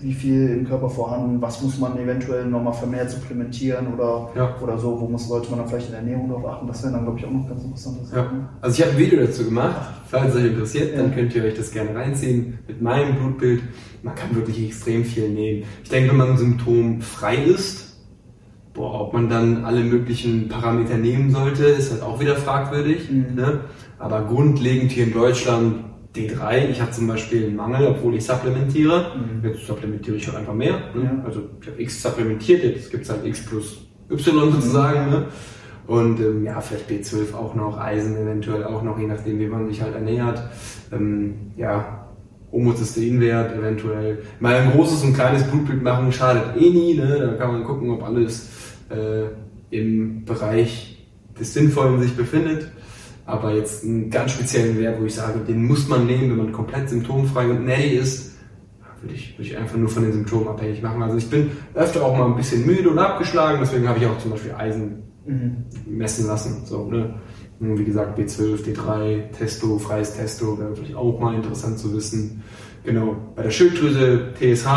[0.03, 4.55] wie viel im Körper vorhanden, was muss man eventuell nochmal vermehrt supplementieren oder, ja.
[4.61, 6.93] oder so, wo muss, sollte man dann vielleicht in der Ernährung darauf achten, das wäre
[6.93, 7.97] dann, glaube ich, auch noch ganz interessant.
[8.13, 8.31] Ja.
[8.61, 9.75] Also ich habe ein Video dazu gemacht,
[10.07, 13.63] falls es euch interessiert, dann könnt ihr euch das gerne reinziehen mit meinem Blutbild.
[14.03, 15.63] Man kann wirklich extrem viel nehmen.
[15.83, 17.97] Ich denke, wenn man symptomfrei ist,
[18.73, 23.09] boah, ob man dann alle möglichen Parameter nehmen sollte, ist halt auch wieder fragwürdig.
[23.09, 23.35] Mhm.
[23.35, 23.61] Ne?
[23.99, 26.69] Aber grundlegend hier in Deutschland D3.
[26.69, 29.13] Ich habe zum Beispiel einen Mangel, obwohl ich supplementiere.
[29.15, 29.47] Mhm.
[29.47, 30.79] Jetzt supplementiere ich halt einfach mehr.
[30.93, 31.03] Ne?
[31.03, 31.23] Ja.
[31.25, 33.77] Also ich habe X supplementiert, jetzt gibt es halt X plus
[34.09, 35.05] Y sozusagen.
[35.05, 35.11] Mhm.
[35.11, 35.25] Ne?
[35.85, 39.67] Und ähm, ja, vielleicht B12 auch noch, Eisen eventuell auch noch, je nachdem, wie man
[39.67, 40.41] sich halt ernährt.
[40.91, 42.07] Ähm, ja,
[42.51, 44.19] Homozysteinwert eventuell.
[44.39, 46.93] Mal ein großes und kleines Blutbild machen schadet eh nie.
[46.93, 47.19] Ne?
[47.19, 48.49] Da kann man gucken, ob alles
[48.89, 49.25] äh,
[49.75, 52.69] im Bereich des Sinnvollen sich befindet.
[53.25, 56.51] Aber jetzt einen ganz speziellen Wert, wo ich sage, den muss man nehmen, wenn man
[56.51, 58.33] komplett symptomfrei und natty ist,
[59.01, 61.01] würde ich, würde ich einfach nur von den Symptomen abhängig machen.
[61.03, 64.17] Also ich bin öfter auch mal ein bisschen müde und abgeschlagen, deswegen habe ich auch
[64.17, 65.65] zum Beispiel Eisen mhm.
[65.85, 66.65] messen lassen.
[66.65, 67.15] So, ne?
[67.59, 72.43] Wie gesagt, B12, D3, Testo, freies Testo, wäre natürlich auch mal interessant zu wissen.
[72.83, 74.67] Genau, bei der Schilddrüse TSH,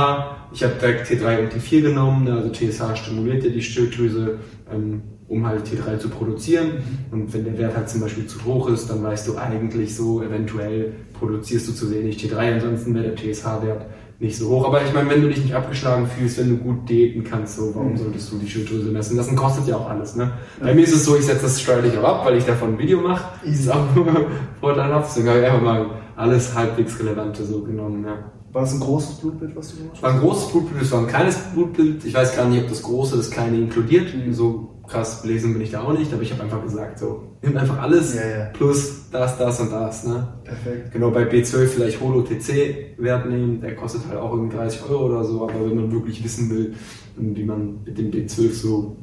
[0.52, 2.35] ich habe direkt T3 und T4 genommen, ne?
[2.35, 4.38] also TSH stimuliert ja die Schilddrüse.
[4.72, 6.83] Ähm, um halt T3 zu produzieren.
[7.11, 10.23] Und wenn der Wert halt zum Beispiel zu hoch ist, dann weißt du eigentlich so,
[10.23, 13.87] eventuell produzierst du zu wenig T3, ansonsten wäre der TSH-Wert
[14.19, 14.67] nicht so hoch.
[14.67, 17.75] Aber ich meine, wenn du dich nicht abgeschlagen fühlst, wenn du gut diäten kannst, so,
[17.75, 17.97] warum mhm.
[17.97, 19.37] solltest du die Schilddrüse messen lassen?
[19.37, 20.33] Kostet ja auch alles, ne?
[20.61, 22.79] Bei mir ist es so, ich setze das steuerlich auch ab, weil ich davon ein
[22.79, 23.47] Video mache.
[23.47, 23.85] Ist auch
[24.61, 25.11] vorteilhaft.
[25.11, 25.87] Deswegen habe ich einfach mal
[26.17, 28.33] alles halbwegs Relevante so genommen, ja.
[28.53, 30.03] War es ein großes Blutbild, was du gemacht hast?
[30.03, 32.03] War ein großes Blutbild, es war ein kleines Blutbild.
[32.07, 34.15] Ich weiß gar nicht, ob das große das kleine inkludiert.
[34.15, 34.33] Mhm.
[34.33, 37.57] So krass belesen bin ich da auch nicht, aber ich habe einfach gesagt, so, nimm
[37.57, 38.44] einfach alles ja, ja.
[38.53, 40.07] plus das, das und das.
[40.07, 40.29] Ne?
[40.44, 40.92] Perfekt.
[40.92, 45.42] Genau, bei B12 vielleicht Holo-TC-Wert nehmen, der kostet halt auch irgendwie 30 Euro oder so,
[45.42, 46.75] aber wenn man wirklich wissen will,
[47.16, 48.96] wie man mit dem B12 so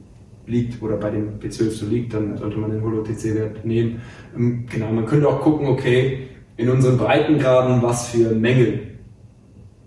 [0.45, 4.01] liegt oder bei dem B12 so liegt, dann sollte man den Holo-TC-Wert nehmen.
[4.35, 8.79] Ähm, genau, man könnte auch gucken, okay, in unseren Breitengraden, was für Mängel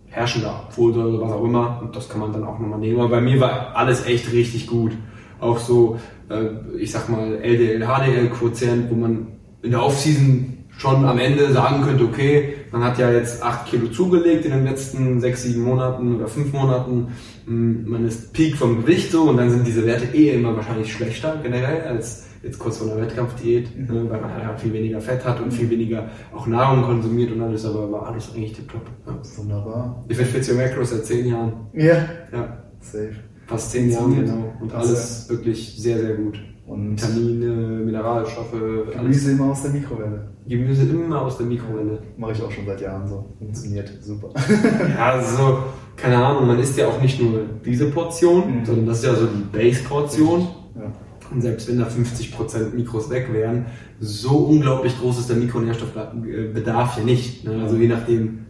[0.07, 2.99] herrschen da, Folsäure, was auch immer, und das kann man dann auch nochmal nehmen.
[2.99, 4.93] Aber bei mir war alles echt richtig gut
[5.41, 5.99] auch so,
[6.31, 9.27] äh, ich sag mal, LDL, HDL-Quotient, wo man
[9.63, 13.89] in der Offseason schon am Ende sagen könnte, okay, man hat ja jetzt 8 Kilo
[13.89, 17.09] zugelegt in den letzten 6, 7 Monaten oder 5 Monaten.
[17.47, 20.93] Hm, man ist Peak vom Gewicht so und dann sind diese Werte eh immer wahrscheinlich
[20.93, 23.95] schlechter generell als jetzt kurz vor der Wettkampfdiät, mhm.
[23.95, 27.41] ne, weil man halt viel weniger Fett hat und viel weniger auch Nahrung konsumiert und
[27.41, 28.83] alles, aber war alles eigentlich tipptopp.
[29.07, 29.19] Ja.
[29.37, 30.05] Wunderbar.
[30.09, 31.53] Ich bin Fizio Macros seit 10 Jahren.
[31.73, 32.09] Ja.
[32.33, 32.63] Ja.
[32.81, 33.17] Safe.
[33.47, 34.53] Fast zehn Jahre, genau.
[34.61, 36.39] Und alles wirklich sehr, sehr gut.
[36.67, 37.47] Und Vitamine,
[37.85, 38.53] Mineralstoffe.
[38.93, 40.29] Gemüse immer aus der Mikrowelle.
[40.49, 42.01] Gemüse immer aus der Mikrowelle.
[42.17, 43.25] Mache ich auch schon seit Jahren so.
[43.39, 44.31] Funktioniert super.
[44.99, 45.59] ja, also,
[45.97, 48.65] keine Ahnung, man isst ja auch nicht nur diese Portion, mhm.
[48.65, 50.49] sondern das ist ja so die Base-Portion.
[50.75, 50.93] Ja.
[51.31, 53.67] Und selbst wenn da 50% Mikros weg wären,
[54.01, 57.45] so unglaublich groß ist der Mikronährstoffbedarf ja nicht.
[57.45, 57.63] Ne?
[57.63, 58.47] Also je nachdem,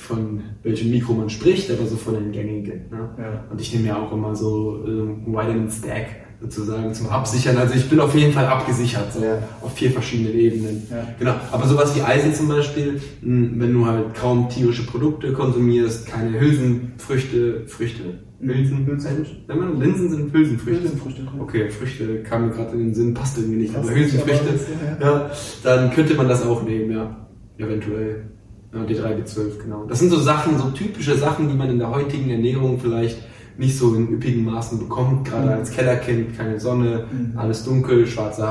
[0.00, 2.88] von welchem Mikro man spricht, aber so von den gängigen.
[2.90, 3.10] Ne?
[3.18, 3.44] Ja.
[3.50, 6.06] Und ich nehme ja auch immer so äh, Vitamin Stack
[6.40, 7.58] sozusagen zum Absichern.
[7.58, 9.38] Also ich bin auf jeden Fall abgesichert, so ja.
[9.60, 10.86] auf vier verschiedenen Ebenen.
[10.90, 11.06] Ja.
[11.18, 11.34] Genau.
[11.52, 16.40] Aber sowas wie Eisen zum Beispiel, hm, wenn du halt kaum tierische Produkte konsumierst, keine
[16.40, 19.36] Hülsenfrüchte, Früchte, Hülsen, Hülsenfrüchte.
[19.78, 20.82] Linsen sind Hülsenfrüchte.
[20.82, 21.22] Hülsenfrüchte.
[21.38, 24.58] Okay, Früchte kam mir gerade in den Sinn, passt irgendwie nicht, aber Hülsenfrüchte,
[24.98, 25.30] ja,
[25.62, 28.30] dann könnte man das auch nehmen, ja, eventuell.
[28.72, 29.84] Ja, D3, B12, genau.
[29.84, 33.18] Das sind so Sachen, so typische Sachen, die man in der heutigen Ernährung vielleicht
[33.58, 35.52] nicht so in üppigen Maßen bekommt, gerade mhm.
[35.52, 37.36] als Kellerkind, keine Sonne, mhm.
[37.36, 38.48] alles dunkel, schwarze,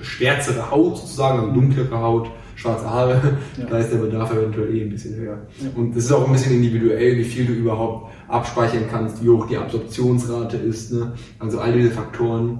[0.00, 3.66] schwärzere Haut sozusagen, also dunklere Haut, schwarze Haare, ja.
[3.70, 5.38] da ist der Bedarf eventuell eh ein bisschen höher.
[5.60, 5.68] Ja.
[5.76, 9.46] Und es ist auch ein bisschen individuell, wie viel du überhaupt abspeichern kannst, wie hoch
[9.46, 10.92] die Absorptionsrate ist.
[10.92, 11.12] Ne?
[11.38, 12.58] Also all diese Faktoren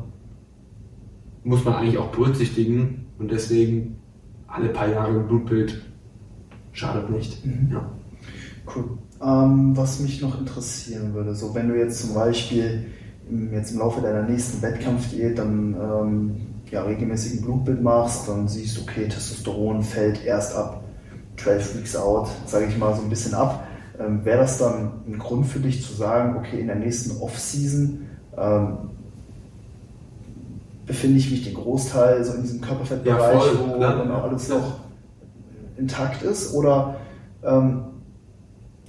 [1.42, 3.96] muss man eigentlich auch berücksichtigen und deswegen
[4.46, 5.80] alle paar Jahre ein Blutbild
[6.76, 7.44] schadet nicht.
[7.44, 7.68] Mhm.
[7.72, 7.90] Ja.
[8.74, 8.84] Cool.
[9.22, 12.86] Ähm, was mich noch interessieren würde, so wenn du jetzt zum Beispiel
[13.28, 16.36] im, jetzt im Laufe deiner nächsten Wettkampfdiät dann ähm,
[16.70, 20.84] ja, regelmäßig ein Blutbild machst, dann siehst, du, okay, Testosteron fällt erst ab
[21.38, 23.66] 12 Weeks out, sage ich mal so ein bisschen ab.
[23.98, 28.06] Ähm, Wäre das dann ein Grund für dich zu sagen, okay, in der nächsten Off-Season
[28.36, 28.76] ähm,
[30.84, 34.85] befinde ich mich den Großteil so in diesem Körperfettbereich, ja, wo dann auch alles noch
[35.78, 36.54] intakt ist?
[36.54, 36.96] Oder
[37.44, 37.84] ähm,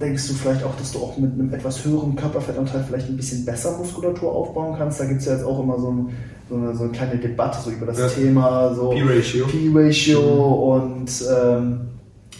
[0.00, 3.44] denkst du vielleicht auch, dass du auch mit einem etwas höheren Körperfettanteil vielleicht ein bisschen
[3.44, 5.00] besser Muskulatur aufbauen kannst?
[5.00, 6.08] Da gibt es ja jetzt auch immer so, ein,
[6.48, 8.08] so, eine, so, eine, kleine Debatte so über das ja.
[8.08, 10.82] Thema so P-Ratio, P-Ratio mhm.
[10.82, 11.80] und ähm,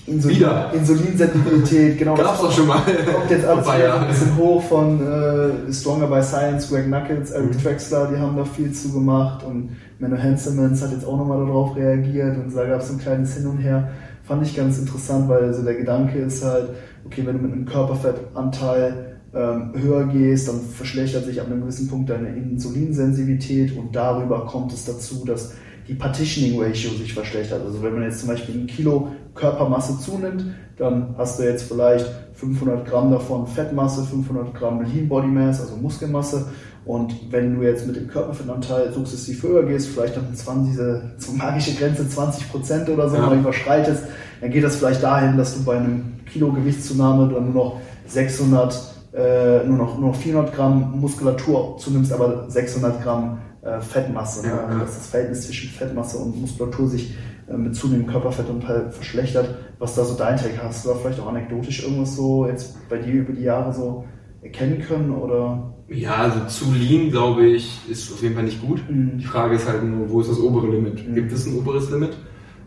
[0.08, 2.14] Insulin, Insulinsensibilität, genau.
[2.16, 2.80] Gab's doch schon mal.
[2.80, 7.62] Kommt jetzt wieder ein bisschen hoch von äh, Stronger by Science, Greg Knuckles, Eric mhm.
[7.62, 11.76] Drexler, die haben da viel zu gemacht und Menno Hansemans hat jetzt auch nochmal darauf
[11.76, 13.90] reagiert und da gab es ein kleines Hin und Her.
[14.28, 16.68] Fand ich ganz interessant, weil also der Gedanke ist halt,
[17.06, 21.88] okay, wenn du mit einem Körperfettanteil ähm, höher gehst, dann verschlechtert sich ab einem gewissen
[21.88, 25.54] Punkt deine Insulinsensitivität und darüber kommt es dazu, dass
[25.88, 27.62] die Partitioning Ratio sich verschlechtert.
[27.64, 29.08] Also wenn man jetzt zum Beispiel ein Kilo
[29.38, 30.44] Körpermasse zunimmt,
[30.76, 35.76] dann hast du jetzt vielleicht 500 Gramm davon Fettmasse, 500 Gramm Lean Body Mass, also
[35.76, 36.46] Muskelmasse.
[36.84, 41.02] Und wenn du jetzt mit dem Körperfettanteil sukzessiv höher gehst, vielleicht dann 20, diese
[41.36, 43.26] magische Grenze 20 Prozent oder so ja.
[43.26, 44.04] mal überschreitest,
[44.40, 48.94] dann geht das vielleicht dahin, dass du bei einem Kilo Gewichtszunahme dann nur noch 600,
[49.12, 54.46] äh, nur noch, nur noch 400 Gramm Muskulatur zunimmst, aber 600 Gramm äh, Fettmasse.
[54.46, 54.52] Ne?
[54.54, 57.14] Ja, dass das Verhältnis zwischen Fettmasse und Muskulatur sich
[57.56, 59.56] mit zunehmendem Körperfettanteil verschlechtert.
[59.78, 62.98] Was da so dein Take hast du da vielleicht auch anekdotisch irgendwas so jetzt bei
[62.98, 64.04] dir über die Jahre so
[64.42, 65.74] erkennen können oder?
[65.88, 68.82] Ja, also zu lean, glaube ich, ist auf jeden Fall nicht gut.
[68.88, 69.18] Mhm.
[69.18, 71.08] Die Frage ist halt nur, wo ist das obere Limit?
[71.08, 71.14] Mhm.
[71.14, 72.16] Gibt es ein oberes Limit?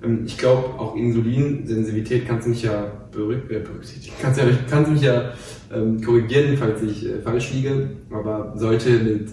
[0.04, 4.16] Ähm, ich glaube, auch Insulinsensitivität kannst du mich ja äh, berücksichtigen.
[4.20, 5.34] Kannst, ja, kannst du mich ja
[5.74, 9.30] ähm, korrigieren, falls ich äh, falsch liege, aber sollte mit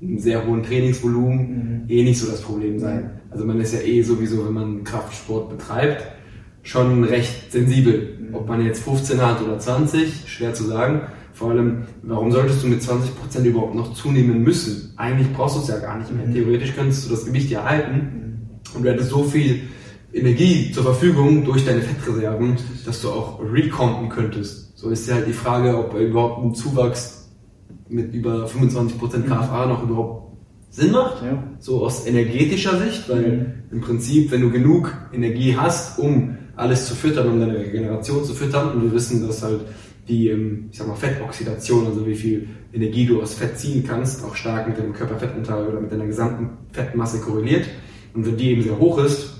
[0.00, 1.84] einem sehr hohen Trainingsvolumen mhm.
[1.88, 3.20] eh nicht so das Problem sein.
[3.30, 6.04] Also man ist ja eh sowieso, wenn man Kraftsport betreibt,
[6.62, 8.18] schon recht sensibel.
[8.20, 8.34] Mhm.
[8.34, 11.02] Ob man jetzt 15 hat oder 20, schwer zu sagen.
[11.32, 14.92] Vor allem, warum solltest du mit 20% überhaupt noch zunehmen müssen?
[14.96, 16.26] Eigentlich brauchst du es ja gar nicht mehr.
[16.26, 16.34] Mhm.
[16.34, 18.76] Theoretisch könntest du das Gewicht ja halten mhm.
[18.76, 19.62] und du hättest so viel
[20.12, 24.78] Energie zur Verfügung durch deine Fettreserven, dass du auch recompten könntest.
[24.78, 27.23] So ist ja halt die Frage, ob überhaupt ein Zuwachs
[27.88, 29.26] mit über 25% mhm.
[29.26, 30.24] KFA noch überhaupt
[30.70, 31.22] Sinn macht.
[31.22, 31.42] Ja.
[31.60, 33.46] So aus energetischer Sicht, weil mhm.
[33.70, 38.34] im Prinzip, wenn du genug Energie hast, um alles zu füttern, um deine Regeneration zu
[38.34, 39.60] füttern, und wir wissen, dass halt
[40.08, 44.24] die, ähm, ich sag mal, Fettoxidation, also wie viel Energie du aus Fett ziehen kannst,
[44.24, 47.66] auch stark mit dem Körperfettanteil oder mit deiner gesamten Fettmasse korreliert.
[48.14, 49.34] Und wenn die eben sehr hoch ist,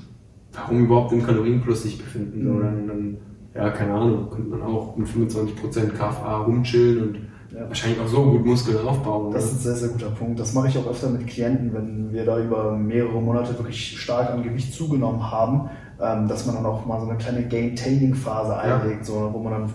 [0.52, 2.44] warum überhaupt im Kalorienplus sich befinden?
[2.44, 2.60] Mhm.
[2.60, 3.16] Dann, dann,
[3.54, 7.18] ja, keine Ahnung, könnte man auch mit 25% KFA rumchillen und
[7.54, 7.68] ja.
[7.68, 9.32] wahrscheinlich auch so gut Muskeln aufbauen.
[9.32, 10.40] Das ist ein sehr, sehr guter Punkt.
[10.40, 14.30] Das mache ich auch öfter mit Klienten, wenn wir da über mehrere Monate wirklich stark
[14.30, 19.00] an Gewicht zugenommen haben, ähm, dass man dann auch mal so eine kleine Gain-Taining-Phase einlegt,
[19.00, 19.04] ja.
[19.04, 19.70] so, wo man dann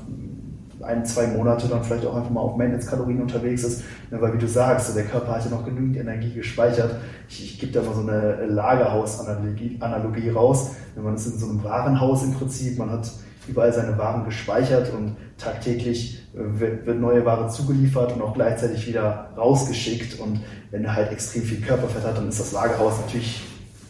[0.82, 4.38] ein, zwei Monate dann vielleicht auch einfach mal auf Maintenance-Kalorien unterwegs ist, ne, weil wie
[4.38, 6.96] du sagst, der Körper hat ja noch genügend Energie gespeichert.
[7.28, 10.72] Ich, ich gebe da mal so eine Lagerhaus-Analogie Analogie raus.
[10.96, 13.12] Wenn man ist in so einem Warenhaus im Prinzip, man hat
[13.49, 18.88] überall seine Waren gespeichert und tagtäglich äh, wird, wird neue Ware zugeliefert und auch gleichzeitig
[18.88, 20.19] wieder rausgeschickt.
[20.19, 23.41] Und wenn er halt extrem viel Körperfett hat, dann ist das Lagerhaus natürlich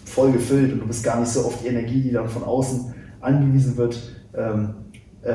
[0.05, 2.93] voll gefüllt und du bist gar nicht so auf die Energie, die dann von außen
[3.21, 3.99] angewiesen wird,
[4.35, 4.73] ähm,
[5.21, 5.31] äh,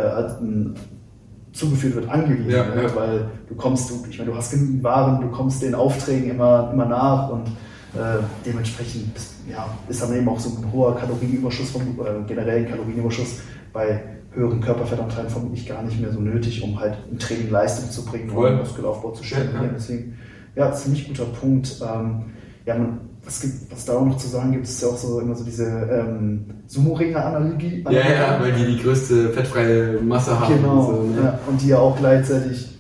[1.53, 2.51] zugeführt wird, angewiesen.
[2.51, 2.83] Ja, ne?
[2.83, 2.97] ja.
[2.97, 6.71] Weil du kommst, du, ich meine, du hast genügend Waren, du kommst den Aufträgen immer,
[6.73, 7.47] immer nach und
[7.95, 9.17] äh, dementsprechend
[9.49, 13.41] ja, ist dann eben auch so ein hoher Kalorienüberschuss, vom, äh, generellen Kalorienüberschuss
[13.73, 14.03] bei
[14.35, 18.31] höheren Körperfettanteilen vermutlich gar nicht mehr so nötig, um halt im Training Leistung zu bringen
[18.31, 19.51] und Muskelaufbau zu stellen.
[19.55, 20.19] Ja, Deswegen,
[20.57, 21.81] ja, ziemlich guter Punkt.
[21.81, 22.25] Ähm,
[22.67, 25.21] ja, man, was, gibt, was da auch noch zu sagen gibt, ist ja auch so
[25.21, 27.85] immer so diese ähm, Sumo-Ringer-Analogie.
[27.91, 30.55] Ja, ja, weil die die größte fettfreie Masse haben.
[30.55, 31.23] Genau, und, so, ne?
[31.23, 32.79] ja, und die ja auch gleichzeitig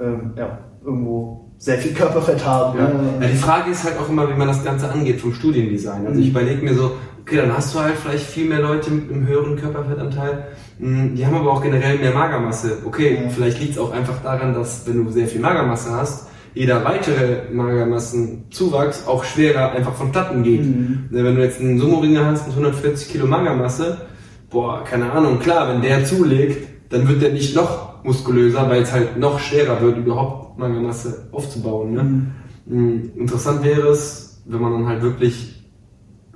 [0.00, 2.78] ähm, ja, irgendwo sehr viel Körperfett haben.
[2.78, 2.88] Ja.
[2.88, 2.94] Ne?
[3.20, 3.28] ja.
[3.28, 6.06] die Frage ist halt auch immer, wie man das Ganze angeht vom Studiendesign.
[6.06, 6.22] Also mhm.
[6.22, 6.92] ich überlege mir so,
[7.26, 10.46] okay, dann hast du halt vielleicht viel mehr Leute mit einem höheren Körperfettanteil.
[10.78, 12.78] Hm, die haben aber auch generell mehr Magermasse.
[12.84, 13.28] Okay, ja.
[13.28, 17.52] vielleicht liegt es auch einfach daran, dass wenn du sehr viel Magermasse hast, jeder weitere
[17.52, 20.64] Magermassenzuwachs auch schwerer einfach vonstatten geht.
[20.64, 21.08] Mhm.
[21.10, 24.06] Wenn du jetzt einen Sumo-Ringer hast mit 140 Kilo Magermasse,
[24.48, 28.92] boah, keine Ahnung, klar, wenn der zulegt, dann wird der nicht noch muskulöser, weil es
[28.92, 31.92] halt noch schwerer wird, überhaupt Magermasse aufzubauen.
[31.92, 32.02] Ne?
[32.04, 32.32] Mhm.
[32.68, 35.56] Hm, interessant wäre es, wenn man dann halt wirklich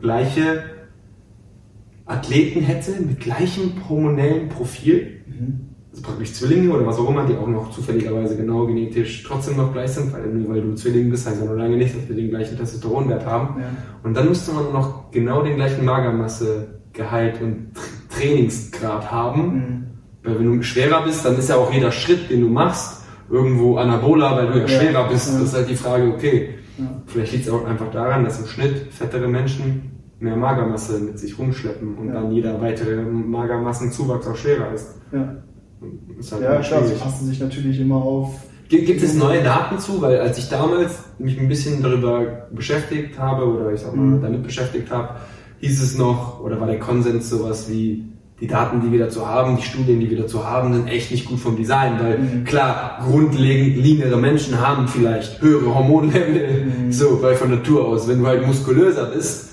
[0.00, 0.64] gleiche
[2.10, 5.22] Athleten hätte mit gleichem hormonellen Profil.
[5.26, 9.56] Mhm also praktisch Zwillinge oder was auch immer, die auch noch zufälligerweise genau genetisch trotzdem
[9.56, 12.16] noch gleich sind, weil weil du Zwilling bist, heißt ja noch lange nicht, dass wir
[12.16, 13.60] den gleichen Testosteronwert haben.
[13.60, 13.66] Ja.
[14.02, 17.72] Und dann müsste man noch genau den gleichen Magermassegehalt und
[18.08, 19.42] Trainingsgrad haben.
[19.42, 19.86] Mhm.
[20.22, 23.76] Weil wenn du schwerer bist, dann ist ja auch jeder Schritt, den du machst, irgendwo
[23.76, 25.32] anabola, weil du ja, ja schwerer bist.
[25.32, 25.40] Ja.
[25.40, 26.50] Das ist halt die Frage, okay,
[27.06, 31.38] vielleicht liegt es auch einfach daran, dass im Schnitt fettere Menschen mehr Magermasse mit sich
[31.38, 34.94] rumschleppen und dann jeder weitere Magermassenzuwachs auch schwerer ist.
[35.12, 35.36] Ja.
[36.30, 38.34] Halt ja, klar, sie passen sich natürlich immer auf.
[38.68, 40.00] Gibt, gibt es neue Daten zu?
[40.02, 44.22] Weil als ich damals mich ein bisschen darüber beschäftigt habe oder ich sag mal mhm.
[44.22, 45.16] damit beschäftigt habe,
[45.60, 48.04] hieß es noch oder war der Konsens sowas wie
[48.40, 51.26] die Daten, die wir dazu haben, die Studien, die wir dazu haben, sind echt nicht
[51.26, 52.44] gut vom Design, weil mhm.
[52.44, 56.92] klar, grundlegend liegere Menschen haben vielleicht höhere Hormonlevel, mhm.
[56.92, 59.49] so, weil von Natur aus, wenn du halt muskulöser bist,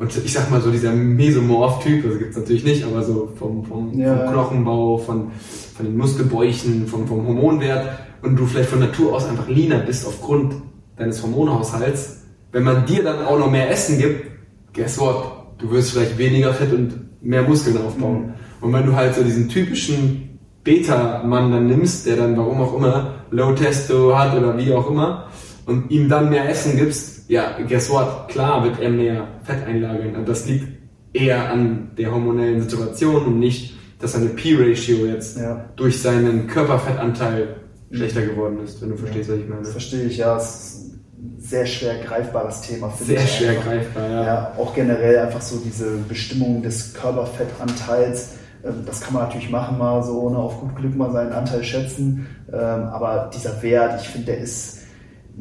[0.00, 3.98] und ich sag mal so dieser Mesomorph-Typ, das gibt's natürlich nicht, aber so vom, vom,
[3.98, 4.16] ja.
[4.16, 5.30] vom Knochenbau, von,
[5.76, 10.06] von den Muskelbäuchen, vom, vom Hormonwert und du vielleicht von Natur aus einfach leaner bist
[10.06, 10.54] aufgrund
[10.96, 14.24] deines Hormonhaushalts, wenn man dir dann auch noch mehr Essen gibt,
[14.72, 15.22] guess what?
[15.58, 18.20] Du wirst vielleicht weniger Fett und mehr Muskeln aufbauen.
[18.22, 18.32] Mhm.
[18.62, 23.16] Und wenn du halt so diesen typischen Beta-Mann dann nimmst, der dann warum auch immer
[23.30, 25.28] Low Testo hat oder wie auch immer,
[25.66, 28.28] und ihm dann mehr Essen gibst, ja, guess what?
[28.28, 30.66] Klar wird er mehr Fett einlagern, aber das liegt
[31.12, 35.64] eher an der hormonellen Situation und nicht, dass seine P-Ratio jetzt ja.
[35.76, 37.56] durch seinen Körperfettanteil
[37.92, 39.34] schlechter geworden ist, wenn du verstehst, ja.
[39.36, 39.62] was ich meine.
[39.62, 40.36] Das verstehe ich, ja.
[40.36, 42.92] Es ist ein sehr schwer greifbares Thema.
[43.00, 43.64] Sehr ich schwer einfach.
[43.64, 44.24] greifbar, ja.
[44.24, 44.52] ja.
[44.58, 48.30] Auch generell einfach so diese Bestimmung des Körperfettanteils.
[48.64, 51.62] Ähm, das kann man natürlich machen, mal so ohne auf gut Glück mal seinen Anteil
[51.62, 52.26] schätzen.
[52.52, 54.79] Ähm, aber dieser Wert, ich finde, der ist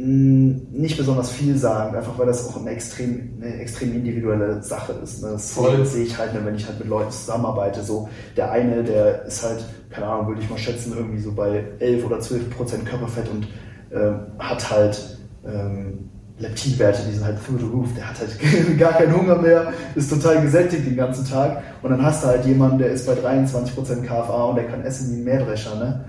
[0.01, 5.21] nicht besonders viel sagen, einfach weil das auch eine extrem, eine extrem individuelle Sache ist.
[5.21, 5.31] Ne?
[5.31, 5.85] Das Voll.
[5.85, 7.83] sehe ich halt, wenn ich halt mit Leuten zusammenarbeite.
[7.83, 8.07] So
[8.37, 12.05] der eine, der ist halt, keine Ahnung, würde ich mal schätzen, irgendwie so bei 11
[12.05, 13.47] oder 12 Prozent Körperfett und
[13.91, 16.09] ähm, hat halt ähm,
[16.39, 17.89] Leptinwerte, die sind halt through the roof.
[17.95, 21.61] Der hat halt gar keinen Hunger mehr, ist total gesättigt den ganzen Tag.
[21.81, 25.11] Und dann hast du halt jemanden, der ist bei 23% KFA und der kann essen
[25.11, 26.05] wie ein Mähdrescher, ne?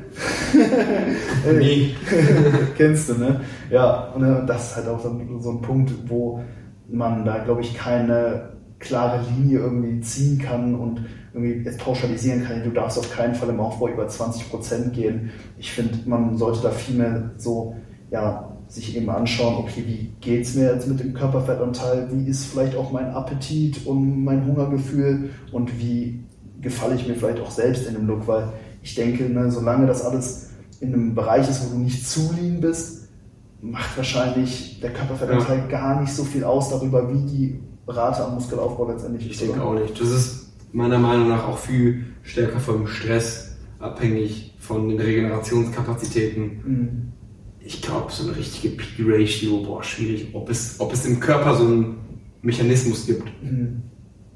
[1.59, 1.95] nee.
[2.77, 3.41] Kennst du, ne?
[3.71, 5.11] Ja, und äh, das ist halt auch so
[5.51, 6.41] ein Punkt, wo
[6.89, 12.65] man da, glaube ich, keine klare Linie irgendwie ziehen kann und irgendwie jetzt pauschalisieren kann.
[12.65, 15.31] Du darfst auf keinen Fall im Aufbau über 20% gehen.
[15.59, 17.77] Ich finde, man sollte da viel mehr so,
[18.11, 22.47] ja, sich eben anschauen, okay, wie geht es mir jetzt mit dem Körperfettanteil, wie ist
[22.47, 26.21] vielleicht auch mein Appetit und mein Hungergefühl und wie
[26.61, 28.53] gefalle ich mir vielleicht auch selbst in dem Look, weil
[28.83, 32.61] ich denke, ne, solange das alles in einem Bereich ist, wo du nicht zu lean
[32.61, 33.09] bist,
[33.61, 35.67] macht wahrscheinlich der Körperfettanteil ja.
[35.67, 39.43] gar nicht so viel aus darüber, wie die Rate am Muskelaufbau letztendlich ist.
[39.43, 40.01] Ich denke auch nicht.
[40.01, 46.43] Das ist meiner Meinung nach auch viel stärker vom Stress abhängig, von den Regenerationskapazitäten.
[46.65, 47.13] Mhm
[47.65, 51.65] ich glaube, so eine richtige P-Ratio, boah, schwierig, ob es, ob es im Körper so
[51.65, 51.99] einen
[52.43, 53.83] Mechanismus gibt, mhm.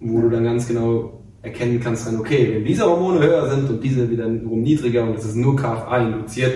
[0.01, 3.83] wo du dann ganz genau erkennen kannst, dann, okay, wenn diese Hormone höher sind und
[3.83, 6.55] diese wiederum niedriger und es ist nur KFA induziert,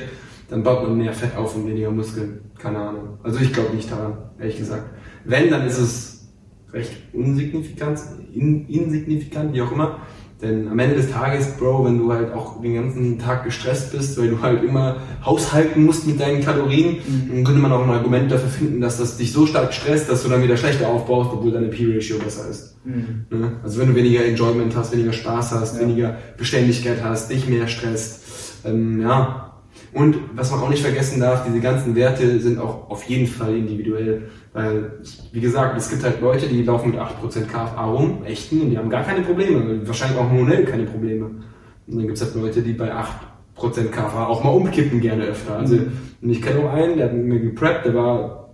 [0.48, 2.40] dann baut man mehr Fett auf und weniger Muskeln.
[2.58, 3.18] Keine Ahnung.
[3.22, 4.84] Also ich glaube nicht daran, ehrlich gesagt.
[5.24, 6.28] Wenn, dann ist es
[6.72, 8.00] recht unsignifikant,
[8.34, 10.00] in, insignifikant, wie auch immer.
[10.40, 14.16] Denn am Ende des Tages, Bro, wenn du halt auch den ganzen Tag gestresst bist,
[14.18, 17.34] weil du halt immer haushalten musst mit deinen Kalorien, mhm.
[17.34, 20.22] dann könnte man auch ein Argument dafür finden, dass das dich so stark stresst, dass
[20.22, 22.76] du dann wieder schlechter aufbaust, obwohl deine P-Ratio besser ist.
[22.84, 23.26] Mhm.
[23.30, 23.52] Ne?
[23.64, 25.80] Also wenn du weniger Enjoyment hast, weniger Spaß hast, ja.
[25.80, 28.22] weniger Beständigkeit hast, dich mehr stresst,
[28.64, 29.44] ähm, ja.
[29.92, 33.56] Und was man auch nicht vergessen darf, diese ganzen Werte sind auch auf jeden Fall
[33.56, 34.28] individuell.
[34.52, 35.00] Weil,
[35.32, 38.78] wie gesagt, es gibt halt Leute, die laufen mit 8% KFA rum, echten, und die
[38.78, 39.86] haben gar keine Probleme.
[39.86, 41.26] Wahrscheinlich auch hormonell keine Probleme.
[41.26, 45.56] Und dann gibt es halt Leute, die bei 8% KFA auch mal umkippen gerne öfter.
[45.56, 45.76] Also,
[46.20, 48.50] und ich kenne auch einen, der hat mit mir gepreppt, der war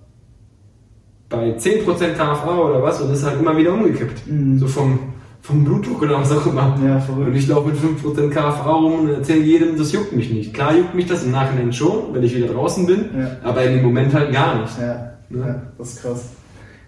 [1.29, 4.27] bei 10% KFA oder was und ist halt immer wieder umgekippt.
[4.27, 4.59] Mhm.
[4.59, 5.14] So vom,
[5.45, 6.75] vom Blutdruck oder was auch immer.
[6.83, 7.29] Ja, verrückt.
[7.29, 10.55] Und ich laufe mit 5% KFA rum und erzähle jedem, das juckt mich nicht.
[10.55, 13.37] Klar juckt mich das im Nachhinein schon, wenn ich wieder draußen bin, ja.
[13.43, 14.73] aber in dem Moment halt gar nicht.
[14.81, 15.19] Ja.
[15.29, 16.31] Ja, das ist krass.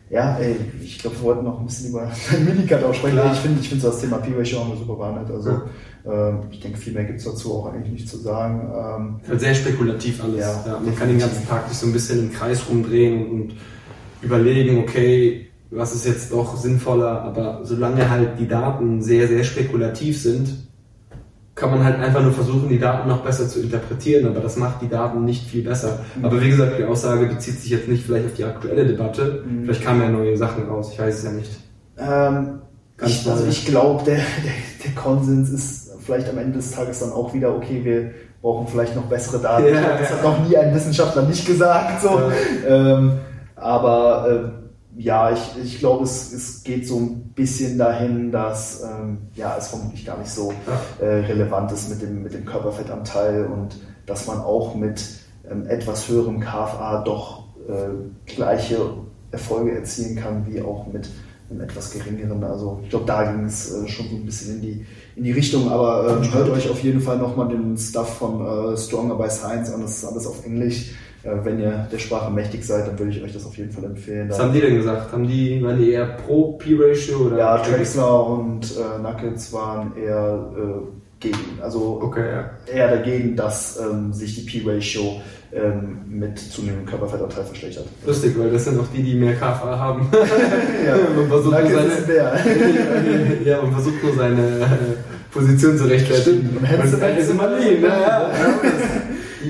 [0.09, 3.19] Ja, ey, ich glaube, wir wollten noch ein bisschen über dein Minicut auch sprechen.
[3.31, 5.31] Ich finde ich find das Thema P-Ratio auch super behandelt.
[5.31, 6.29] Also, ja.
[6.29, 8.73] ähm, ich denke, viel mehr gibt es dazu auch eigentlich nicht zu sagen.
[8.75, 10.41] Ähm, halt sehr spekulativ alles.
[10.41, 13.55] Ja, ja, man kann den ganzen Tag sich so ein bisschen im Kreis rumdrehen und
[14.23, 20.21] überlegen, okay, was ist jetzt doch sinnvoller, aber solange halt die Daten sehr, sehr spekulativ
[20.21, 20.49] sind,
[21.55, 24.83] kann man halt einfach nur versuchen, die Daten noch besser zu interpretieren, aber das macht
[24.83, 26.01] die Daten nicht viel besser.
[26.15, 26.25] Mhm.
[26.25, 29.65] Aber wie gesagt, die Aussage bezieht sich jetzt nicht vielleicht auf die aktuelle Debatte, mhm.
[29.65, 31.51] vielleicht kamen ja neue Sachen raus, ich weiß es ja nicht.
[31.99, 32.61] Ähm,
[33.05, 34.53] ich, also ich glaube, der, der,
[34.85, 38.11] der, Konsens ist vielleicht am Ende des Tages dann auch wieder, okay, wir
[38.43, 39.67] brauchen vielleicht noch bessere Daten.
[39.67, 40.17] Ja, das ja.
[40.17, 42.03] hat noch nie ein Wissenschaftler nicht gesagt.
[42.03, 42.09] So.
[42.69, 42.97] Ja.
[42.99, 43.13] Ähm,
[43.55, 44.66] aber äh,
[44.97, 49.69] ja, ich, ich glaube, es, es geht so ein bisschen dahin, dass ähm, ja, es
[49.69, 50.53] vermutlich gar nicht so
[51.01, 55.05] äh, relevant ist mit dem, mit dem Körperfettanteil und dass man auch mit
[55.51, 58.79] ähm, etwas höherem KFA doch äh, gleiche
[59.33, 61.11] Erfolge erzielen kann, wie auch mit
[61.51, 62.43] einem etwas geringeren.
[62.43, 65.33] Also ich glaube, da ging es äh, schon so ein bisschen in die, in die
[65.33, 68.41] Richtung, aber ähm, hört euch auf jeden Fall nochmal den Stuff von
[68.73, 70.95] äh, Stronger by Science an, das ist alles auf Englisch
[71.43, 74.29] wenn ihr der Sprache mächtig seid, dann würde ich euch das auf jeden Fall empfehlen.
[74.29, 75.13] Was haben die denn gesagt?
[75.13, 77.39] Haben die, waren die eher pro P-Ratio oder?
[77.39, 80.87] Ja, Traxler und äh, Nuggets waren eher äh,
[81.21, 82.51] gegen, also okay, ja.
[82.73, 85.21] eher dagegen, dass ähm, sich die P-Ratio
[85.53, 87.87] ähm, mit zunehmendem Körperfettanteil verschlechtert.
[88.05, 90.09] Lustig, weil das sind auch die, die mehr KFA haben.
[90.87, 94.65] ja, man versucht nur seine, ja, man versucht nur seine äh,
[95.31, 96.57] Position zu rechtfertigen.
[96.59, 97.85] Und hätte es immer liegen,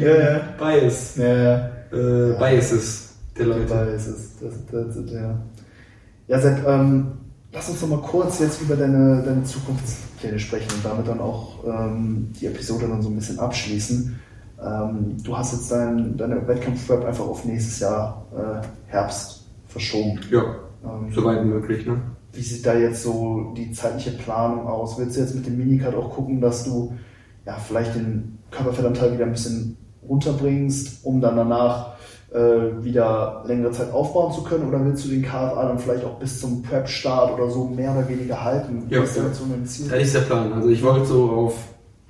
[0.01, 0.07] ne?
[0.07, 0.41] Ja ja.
[0.59, 1.19] Bias.
[1.19, 3.07] Äh, Biases
[3.39, 3.67] der Leute.
[3.67, 5.39] Biases, das, das, das, ja.
[6.29, 7.13] Ja, Sepp, ähm,
[7.53, 11.65] lass uns noch mal kurz jetzt über deine, deine Zukunftspläne sprechen und damit dann auch
[11.65, 14.19] ähm, die Episode dann so ein bisschen abschließen.
[14.61, 20.21] Ähm, du hast jetzt dein, deine Wettkampf-Prep einfach auf nächstes Jahr äh, Herbst verschoben.
[20.31, 20.43] Ja,
[20.85, 22.01] ähm, soweit möglich, ne?
[22.33, 24.99] Wie sieht da jetzt so die zeitliche Planung aus?
[24.99, 26.93] Willst du jetzt mit dem Minicard auch gucken, dass du
[27.47, 29.77] ja, vielleicht den Körperfettanteil wieder ein bisschen
[30.09, 31.97] runterbringst, um dann danach
[32.33, 34.69] äh, wieder längere Zeit aufbauen zu können?
[34.69, 38.09] Oder willst du den KFA dann vielleicht auch bis zum Prep-Start oder so mehr oder
[38.09, 38.87] weniger halten?
[38.91, 39.33] Ja, ist ja.
[39.33, 39.89] so ein Ziel?
[39.89, 40.53] Das ist der Plan.
[40.53, 41.57] Also ich wollte so auf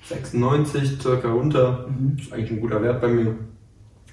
[0.08, 1.86] 96 circa runter.
[1.88, 2.16] Mhm.
[2.16, 3.28] Das ist eigentlich ein guter Wert bei mir.
[3.28, 3.36] Und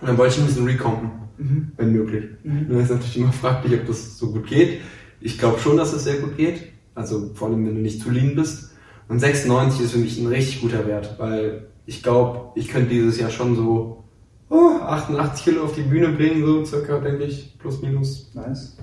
[0.01, 1.71] dann wollte ich ein bisschen recompen, mhm.
[1.77, 2.25] wenn möglich.
[2.43, 2.67] Mhm.
[2.69, 4.81] Dann ist natürlich immer fraglich, ob das so gut geht.
[5.21, 6.63] Ich glaube schon, dass es sehr gut geht.
[6.95, 8.71] Also vor allem, wenn du nicht zu lean bist.
[9.07, 13.19] Und 96 ist für mich ein richtig guter Wert, weil ich glaube, ich könnte dieses
[13.19, 14.03] Jahr schon so
[14.49, 18.31] oh, 88 Kilo auf die Bühne bringen, so circa, denke ich, plus minus.
[18.33, 18.77] Nice.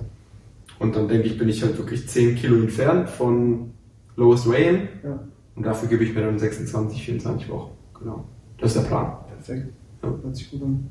[0.78, 3.70] Und dann denke ich, bin ich halt wirklich 10 Kilo entfernt von
[4.16, 4.88] Lowest Weigh-In.
[5.04, 5.20] Ja.
[5.54, 7.70] Und dafür gebe ich mir dann 26, 24 Wochen.
[7.98, 8.24] Genau.
[8.58, 9.12] Das ist der Plan.
[9.28, 9.72] Perfekt.
[10.02, 10.08] Ja.
[10.22, 10.88] Hört sich gut an.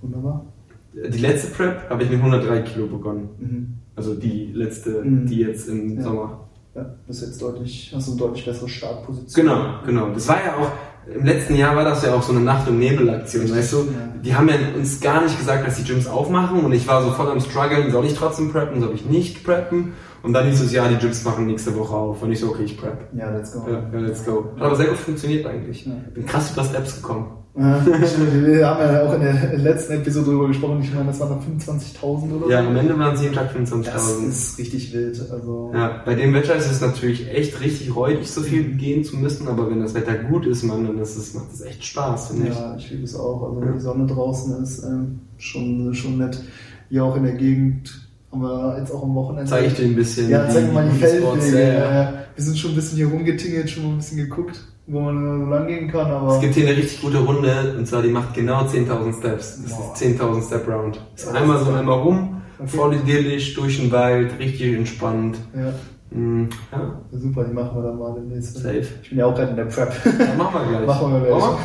[0.00, 0.46] Wunderbar.
[0.92, 3.28] Die letzte Prep habe ich mit 103 Kilo begonnen.
[3.38, 3.74] Mhm.
[3.94, 5.26] Also die letzte, mhm.
[5.26, 6.02] die jetzt im ja.
[6.02, 6.48] Sommer.
[6.74, 9.44] Ja, bist jetzt deutlich, hast du eine deutlich bessere Startposition.
[9.44, 10.14] Genau, genau.
[10.14, 10.70] Das war ja auch,
[11.06, 13.88] im letzten Jahr war das ja auch so eine Nacht- und Nebel-Aktion, weißt du?
[14.22, 17.10] Die haben ja uns gar nicht gesagt, dass die Gyms aufmachen und ich war so
[17.10, 19.94] voll am struggeln, soll ich trotzdem preppen, soll ich nicht preppen?
[20.22, 22.22] Und dann hieß es, ja, die Gyms machen nächste Woche auf.
[22.22, 23.08] Und ich so, okay, ich prep.
[23.14, 23.64] Ja, let's go.
[23.66, 24.52] Ja, ja let's go.
[24.56, 25.86] Hat aber sehr gut funktioniert eigentlich.
[25.86, 25.92] Ja.
[26.14, 27.40] Bin krass über Steps gekommen.
[27.56, 30.80] Ja, wir haben ja auch in der letzten Episode darüber gesprochen.
[30.82, 32.50] Ich meine, das waren dann 25.000 oder so.
[32.50, 33.84] Ja, am Ende waren es jeden Tag 25.000.
[33.92, 35.20] Das ist richtig wild.
[35.32, 39.16] Also ja, bei dem Wetter ist es natürlich echt richtig räudig, so viel gehen zu
[39.16, 39.48] müssen.
[39.48, 42.48] Aber wenn das Wetter gut ist, man, dann ist es, macht es echt Spaß, finde
[42.48, 42.54] ich.
[42.54, 43.42] Ja, ich liebe es auch.
[43.42, 46.40] Also wenn die Sonne draußen ist, ähm, schon, schon nett.
[46.88, 49.50] Hier auch in der Gegend haben wir jetzt auch am Wochenende.
[49.50, 50.30] Zeige ich dir ein bisschen.
[50.30, 51.62] Ja, zeig mir mal die Feldwege.
[51.62, 52.12] Ja, ja.
[52.34, 54.60] Wir sind schon ein bisschen hier rumgetingelt, schon mal ein bisschen geguckt
[54.90, 56.10] wo man so lang gehen kann.
[56.10, 59.62] Aber es gibt hier eine richtig gute Runde und zwar die macht genau 10.000 Steps.
[59.62, 59.94] Das Boah.
[59.94, 61.00] ist 10.000 Step Round.
[61.14, 62.68] Ist einmal so einmal rum, okay.
[62.68, 65.38] voll idyllisch, durch den Wald, richtig entspannt.
[65.54, 65.72] Ja.
[66.10, 66.48] Mhm.
[66.72, 67.00] Ja.
[67.12, 68.56] Super, die machen wir dann mal demnächst.
[68.56, 68.84] Safe.
[69.02, 69.92] Ich bin ja auch gerade in der Prep.
[70.04, 70.86] Ja, machen wir gleich.
[70.86, 71.42] machen wir gleich.
[71.42, 71.58] Oh.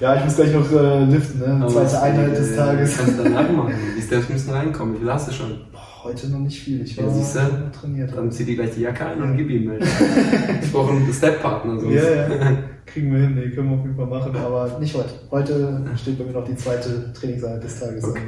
[0.00, 1.66] Ja, ich muss gleich noch äh, liften, ne?
[1.68, 2.96] Zweite Einheit des Tages.
[2.96, 3.74] Kannst du danach machen.
[3.98, 4.94] Die Steps müssen reinkommen.
[4.94, 5.48] Wie viel hast du schon?
[5.70, 6.82] Boah, heute noch nicht viel.
[6.82, 7.70] Ich war ja, siehst du?
[7.78, 8.16] trainiert.
[8.16, 9.82] Dann zieh dir gleich die Jacke an und gib ihm halt.
[10.62, 11.94] ich brauche einen Step-Partner sonst.
[11.94, 12.28] Ja, ja.
[12.86, 15.10] Kriegen wir hin, nee, können wir auf jeden Fall machen, aber nicht heute.
[15.30, 18.04] Heute steht bei mir noch die zweite Trainingseinheit des Tages.
[18.04, 18.20] Okay.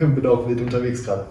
[0.00, 1.26] An, bin auch wild unterwegs gerade.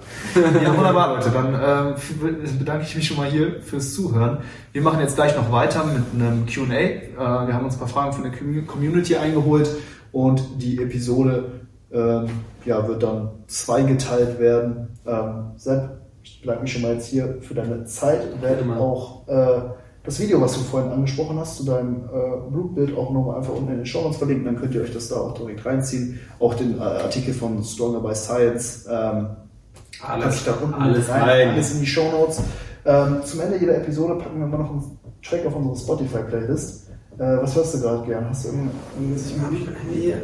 [0.64, 1.32] Ja, wunderbar, Leute.
[1.32, 4.40] Dann äh, bedanke ich mich schon mal hier fürs Zuhören.
[4.74, 6.74] Wir machen jetzt gleich noch weiter mit einem QA.
[6.74, 8.32] Äh, wir haben uns ein paar Fragen von der
[8.68, 9.70] Community eingeholt
[10.12, 11.46] und die Episode
[11.90, 12.28] äh,
[12.66, 15.00] ja, wird dann zweigeteilt werden.
[15.06, 18.22] Ähm, Sepp, ich bedanke mich schon mal jetzt hier für deine Zeit.
[18.36, 19.62] Ich werde auch äh,
[20.04, 23.72] das Video, was du vorhin angesprochen hast, zu deinem äh, Blutbild auch nochmal einfach unten
[23.72, 26.20] in den Show Notes verlinken, dann könnt ihr euch das da auch direkt reinziehen.
[26.40, 28.88] Auch den äh, Artikel von Stronger by Science.
[28.90, 29.28] Ähm,
[30.02, 31.50] alles, da unten alles, rein, rein.
[31.50, 32.42] alles in die Show Notes.
[32.84, 36.90] Ähm, zum Ende jeder Episode packen wir mal noch einen Track auf unsere Spotify-Playlist.
[37.20, 38.28] Äh, was hörst du gerade gern?
[38.28, 39.32] Hast du irgendwas
[39.94, 40.16] hier?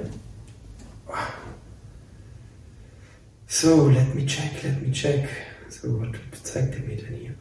[3.49, 5.25] So, let me check, let me check.
[5.69, 7.31] So, was zeigt der mir denn hier?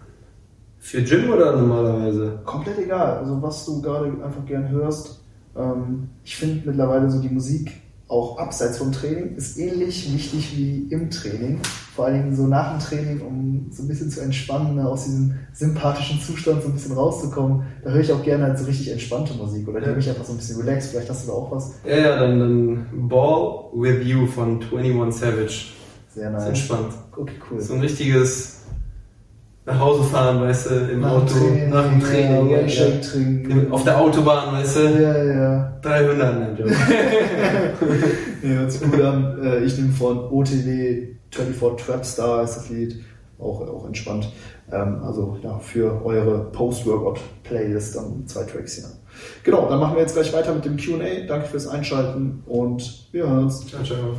[0.78, 2.38] Für Gym oder normalerweise?
[2.44, 3.18] Komplett egal.
[3.18, 5.20] Also was du gerade einfach gern hörst.
[5.56, 7.72] Ähm, ich finde mittlerweile so die Musik
[8.06, 11.58] auch abseits vom Training ist ähnlich wichtig wie im Training.
[11.96, 15.06] Vor allen Dingen so nach dem Training, um so ein bisschen zu entspannen, ne, aus
[15.06, 17.64] diesem sympathischen Zustand so ein bisschen rauszukommen.
[17.82, 19.92] Da höre ich auch gerne halt so richtig entspannte Musik oder ja.
[19.92, 20.90] mich einfach so ein bisschen relaxed.
[20.90, 21.72] Vielleicht hast du da auch was.
[21.84, 25.75] Ja, ja, dann, dann Ball with You von 21 Savage.
[26.16, 26.46] Sehr nice.
[26.46, 26.94] Entspannt.
[27.14, 27.60] Okay, cool.
[27.60, 28.62] So ein richtiges
[29.66, 32.50] nach Hause fahren, weißt du, im nach Auto, Training, nach dem Training.
[32.50, 33.70] Ja, ja, trinken.
[33.70, 34.80] Auf der Autobahn, weißt du.
[34.80, 35.78] Ja, ja.
[35.82, 36.68] 300, nein, Job.
[38.42, 39.38] ja, hört sich gut an.
[39.44, 43.04] Äh, ich nehme von OTW 24 Trapstar ist das Lied.
[43.38, 44.32] Auch, auch entspannt.
[44.72, 48.84] Ähm, also ja, für eure Post-Workout-Playlist dann zwei Tracks hier.
[49.42, 51.26] Genau, dann machen wir jetzt gleich weiter mit dem QA.
[51.28, 53.66] Danke fürs Einschalten und wir hören uns.
[53.66, 54.16] Ciao, ciao.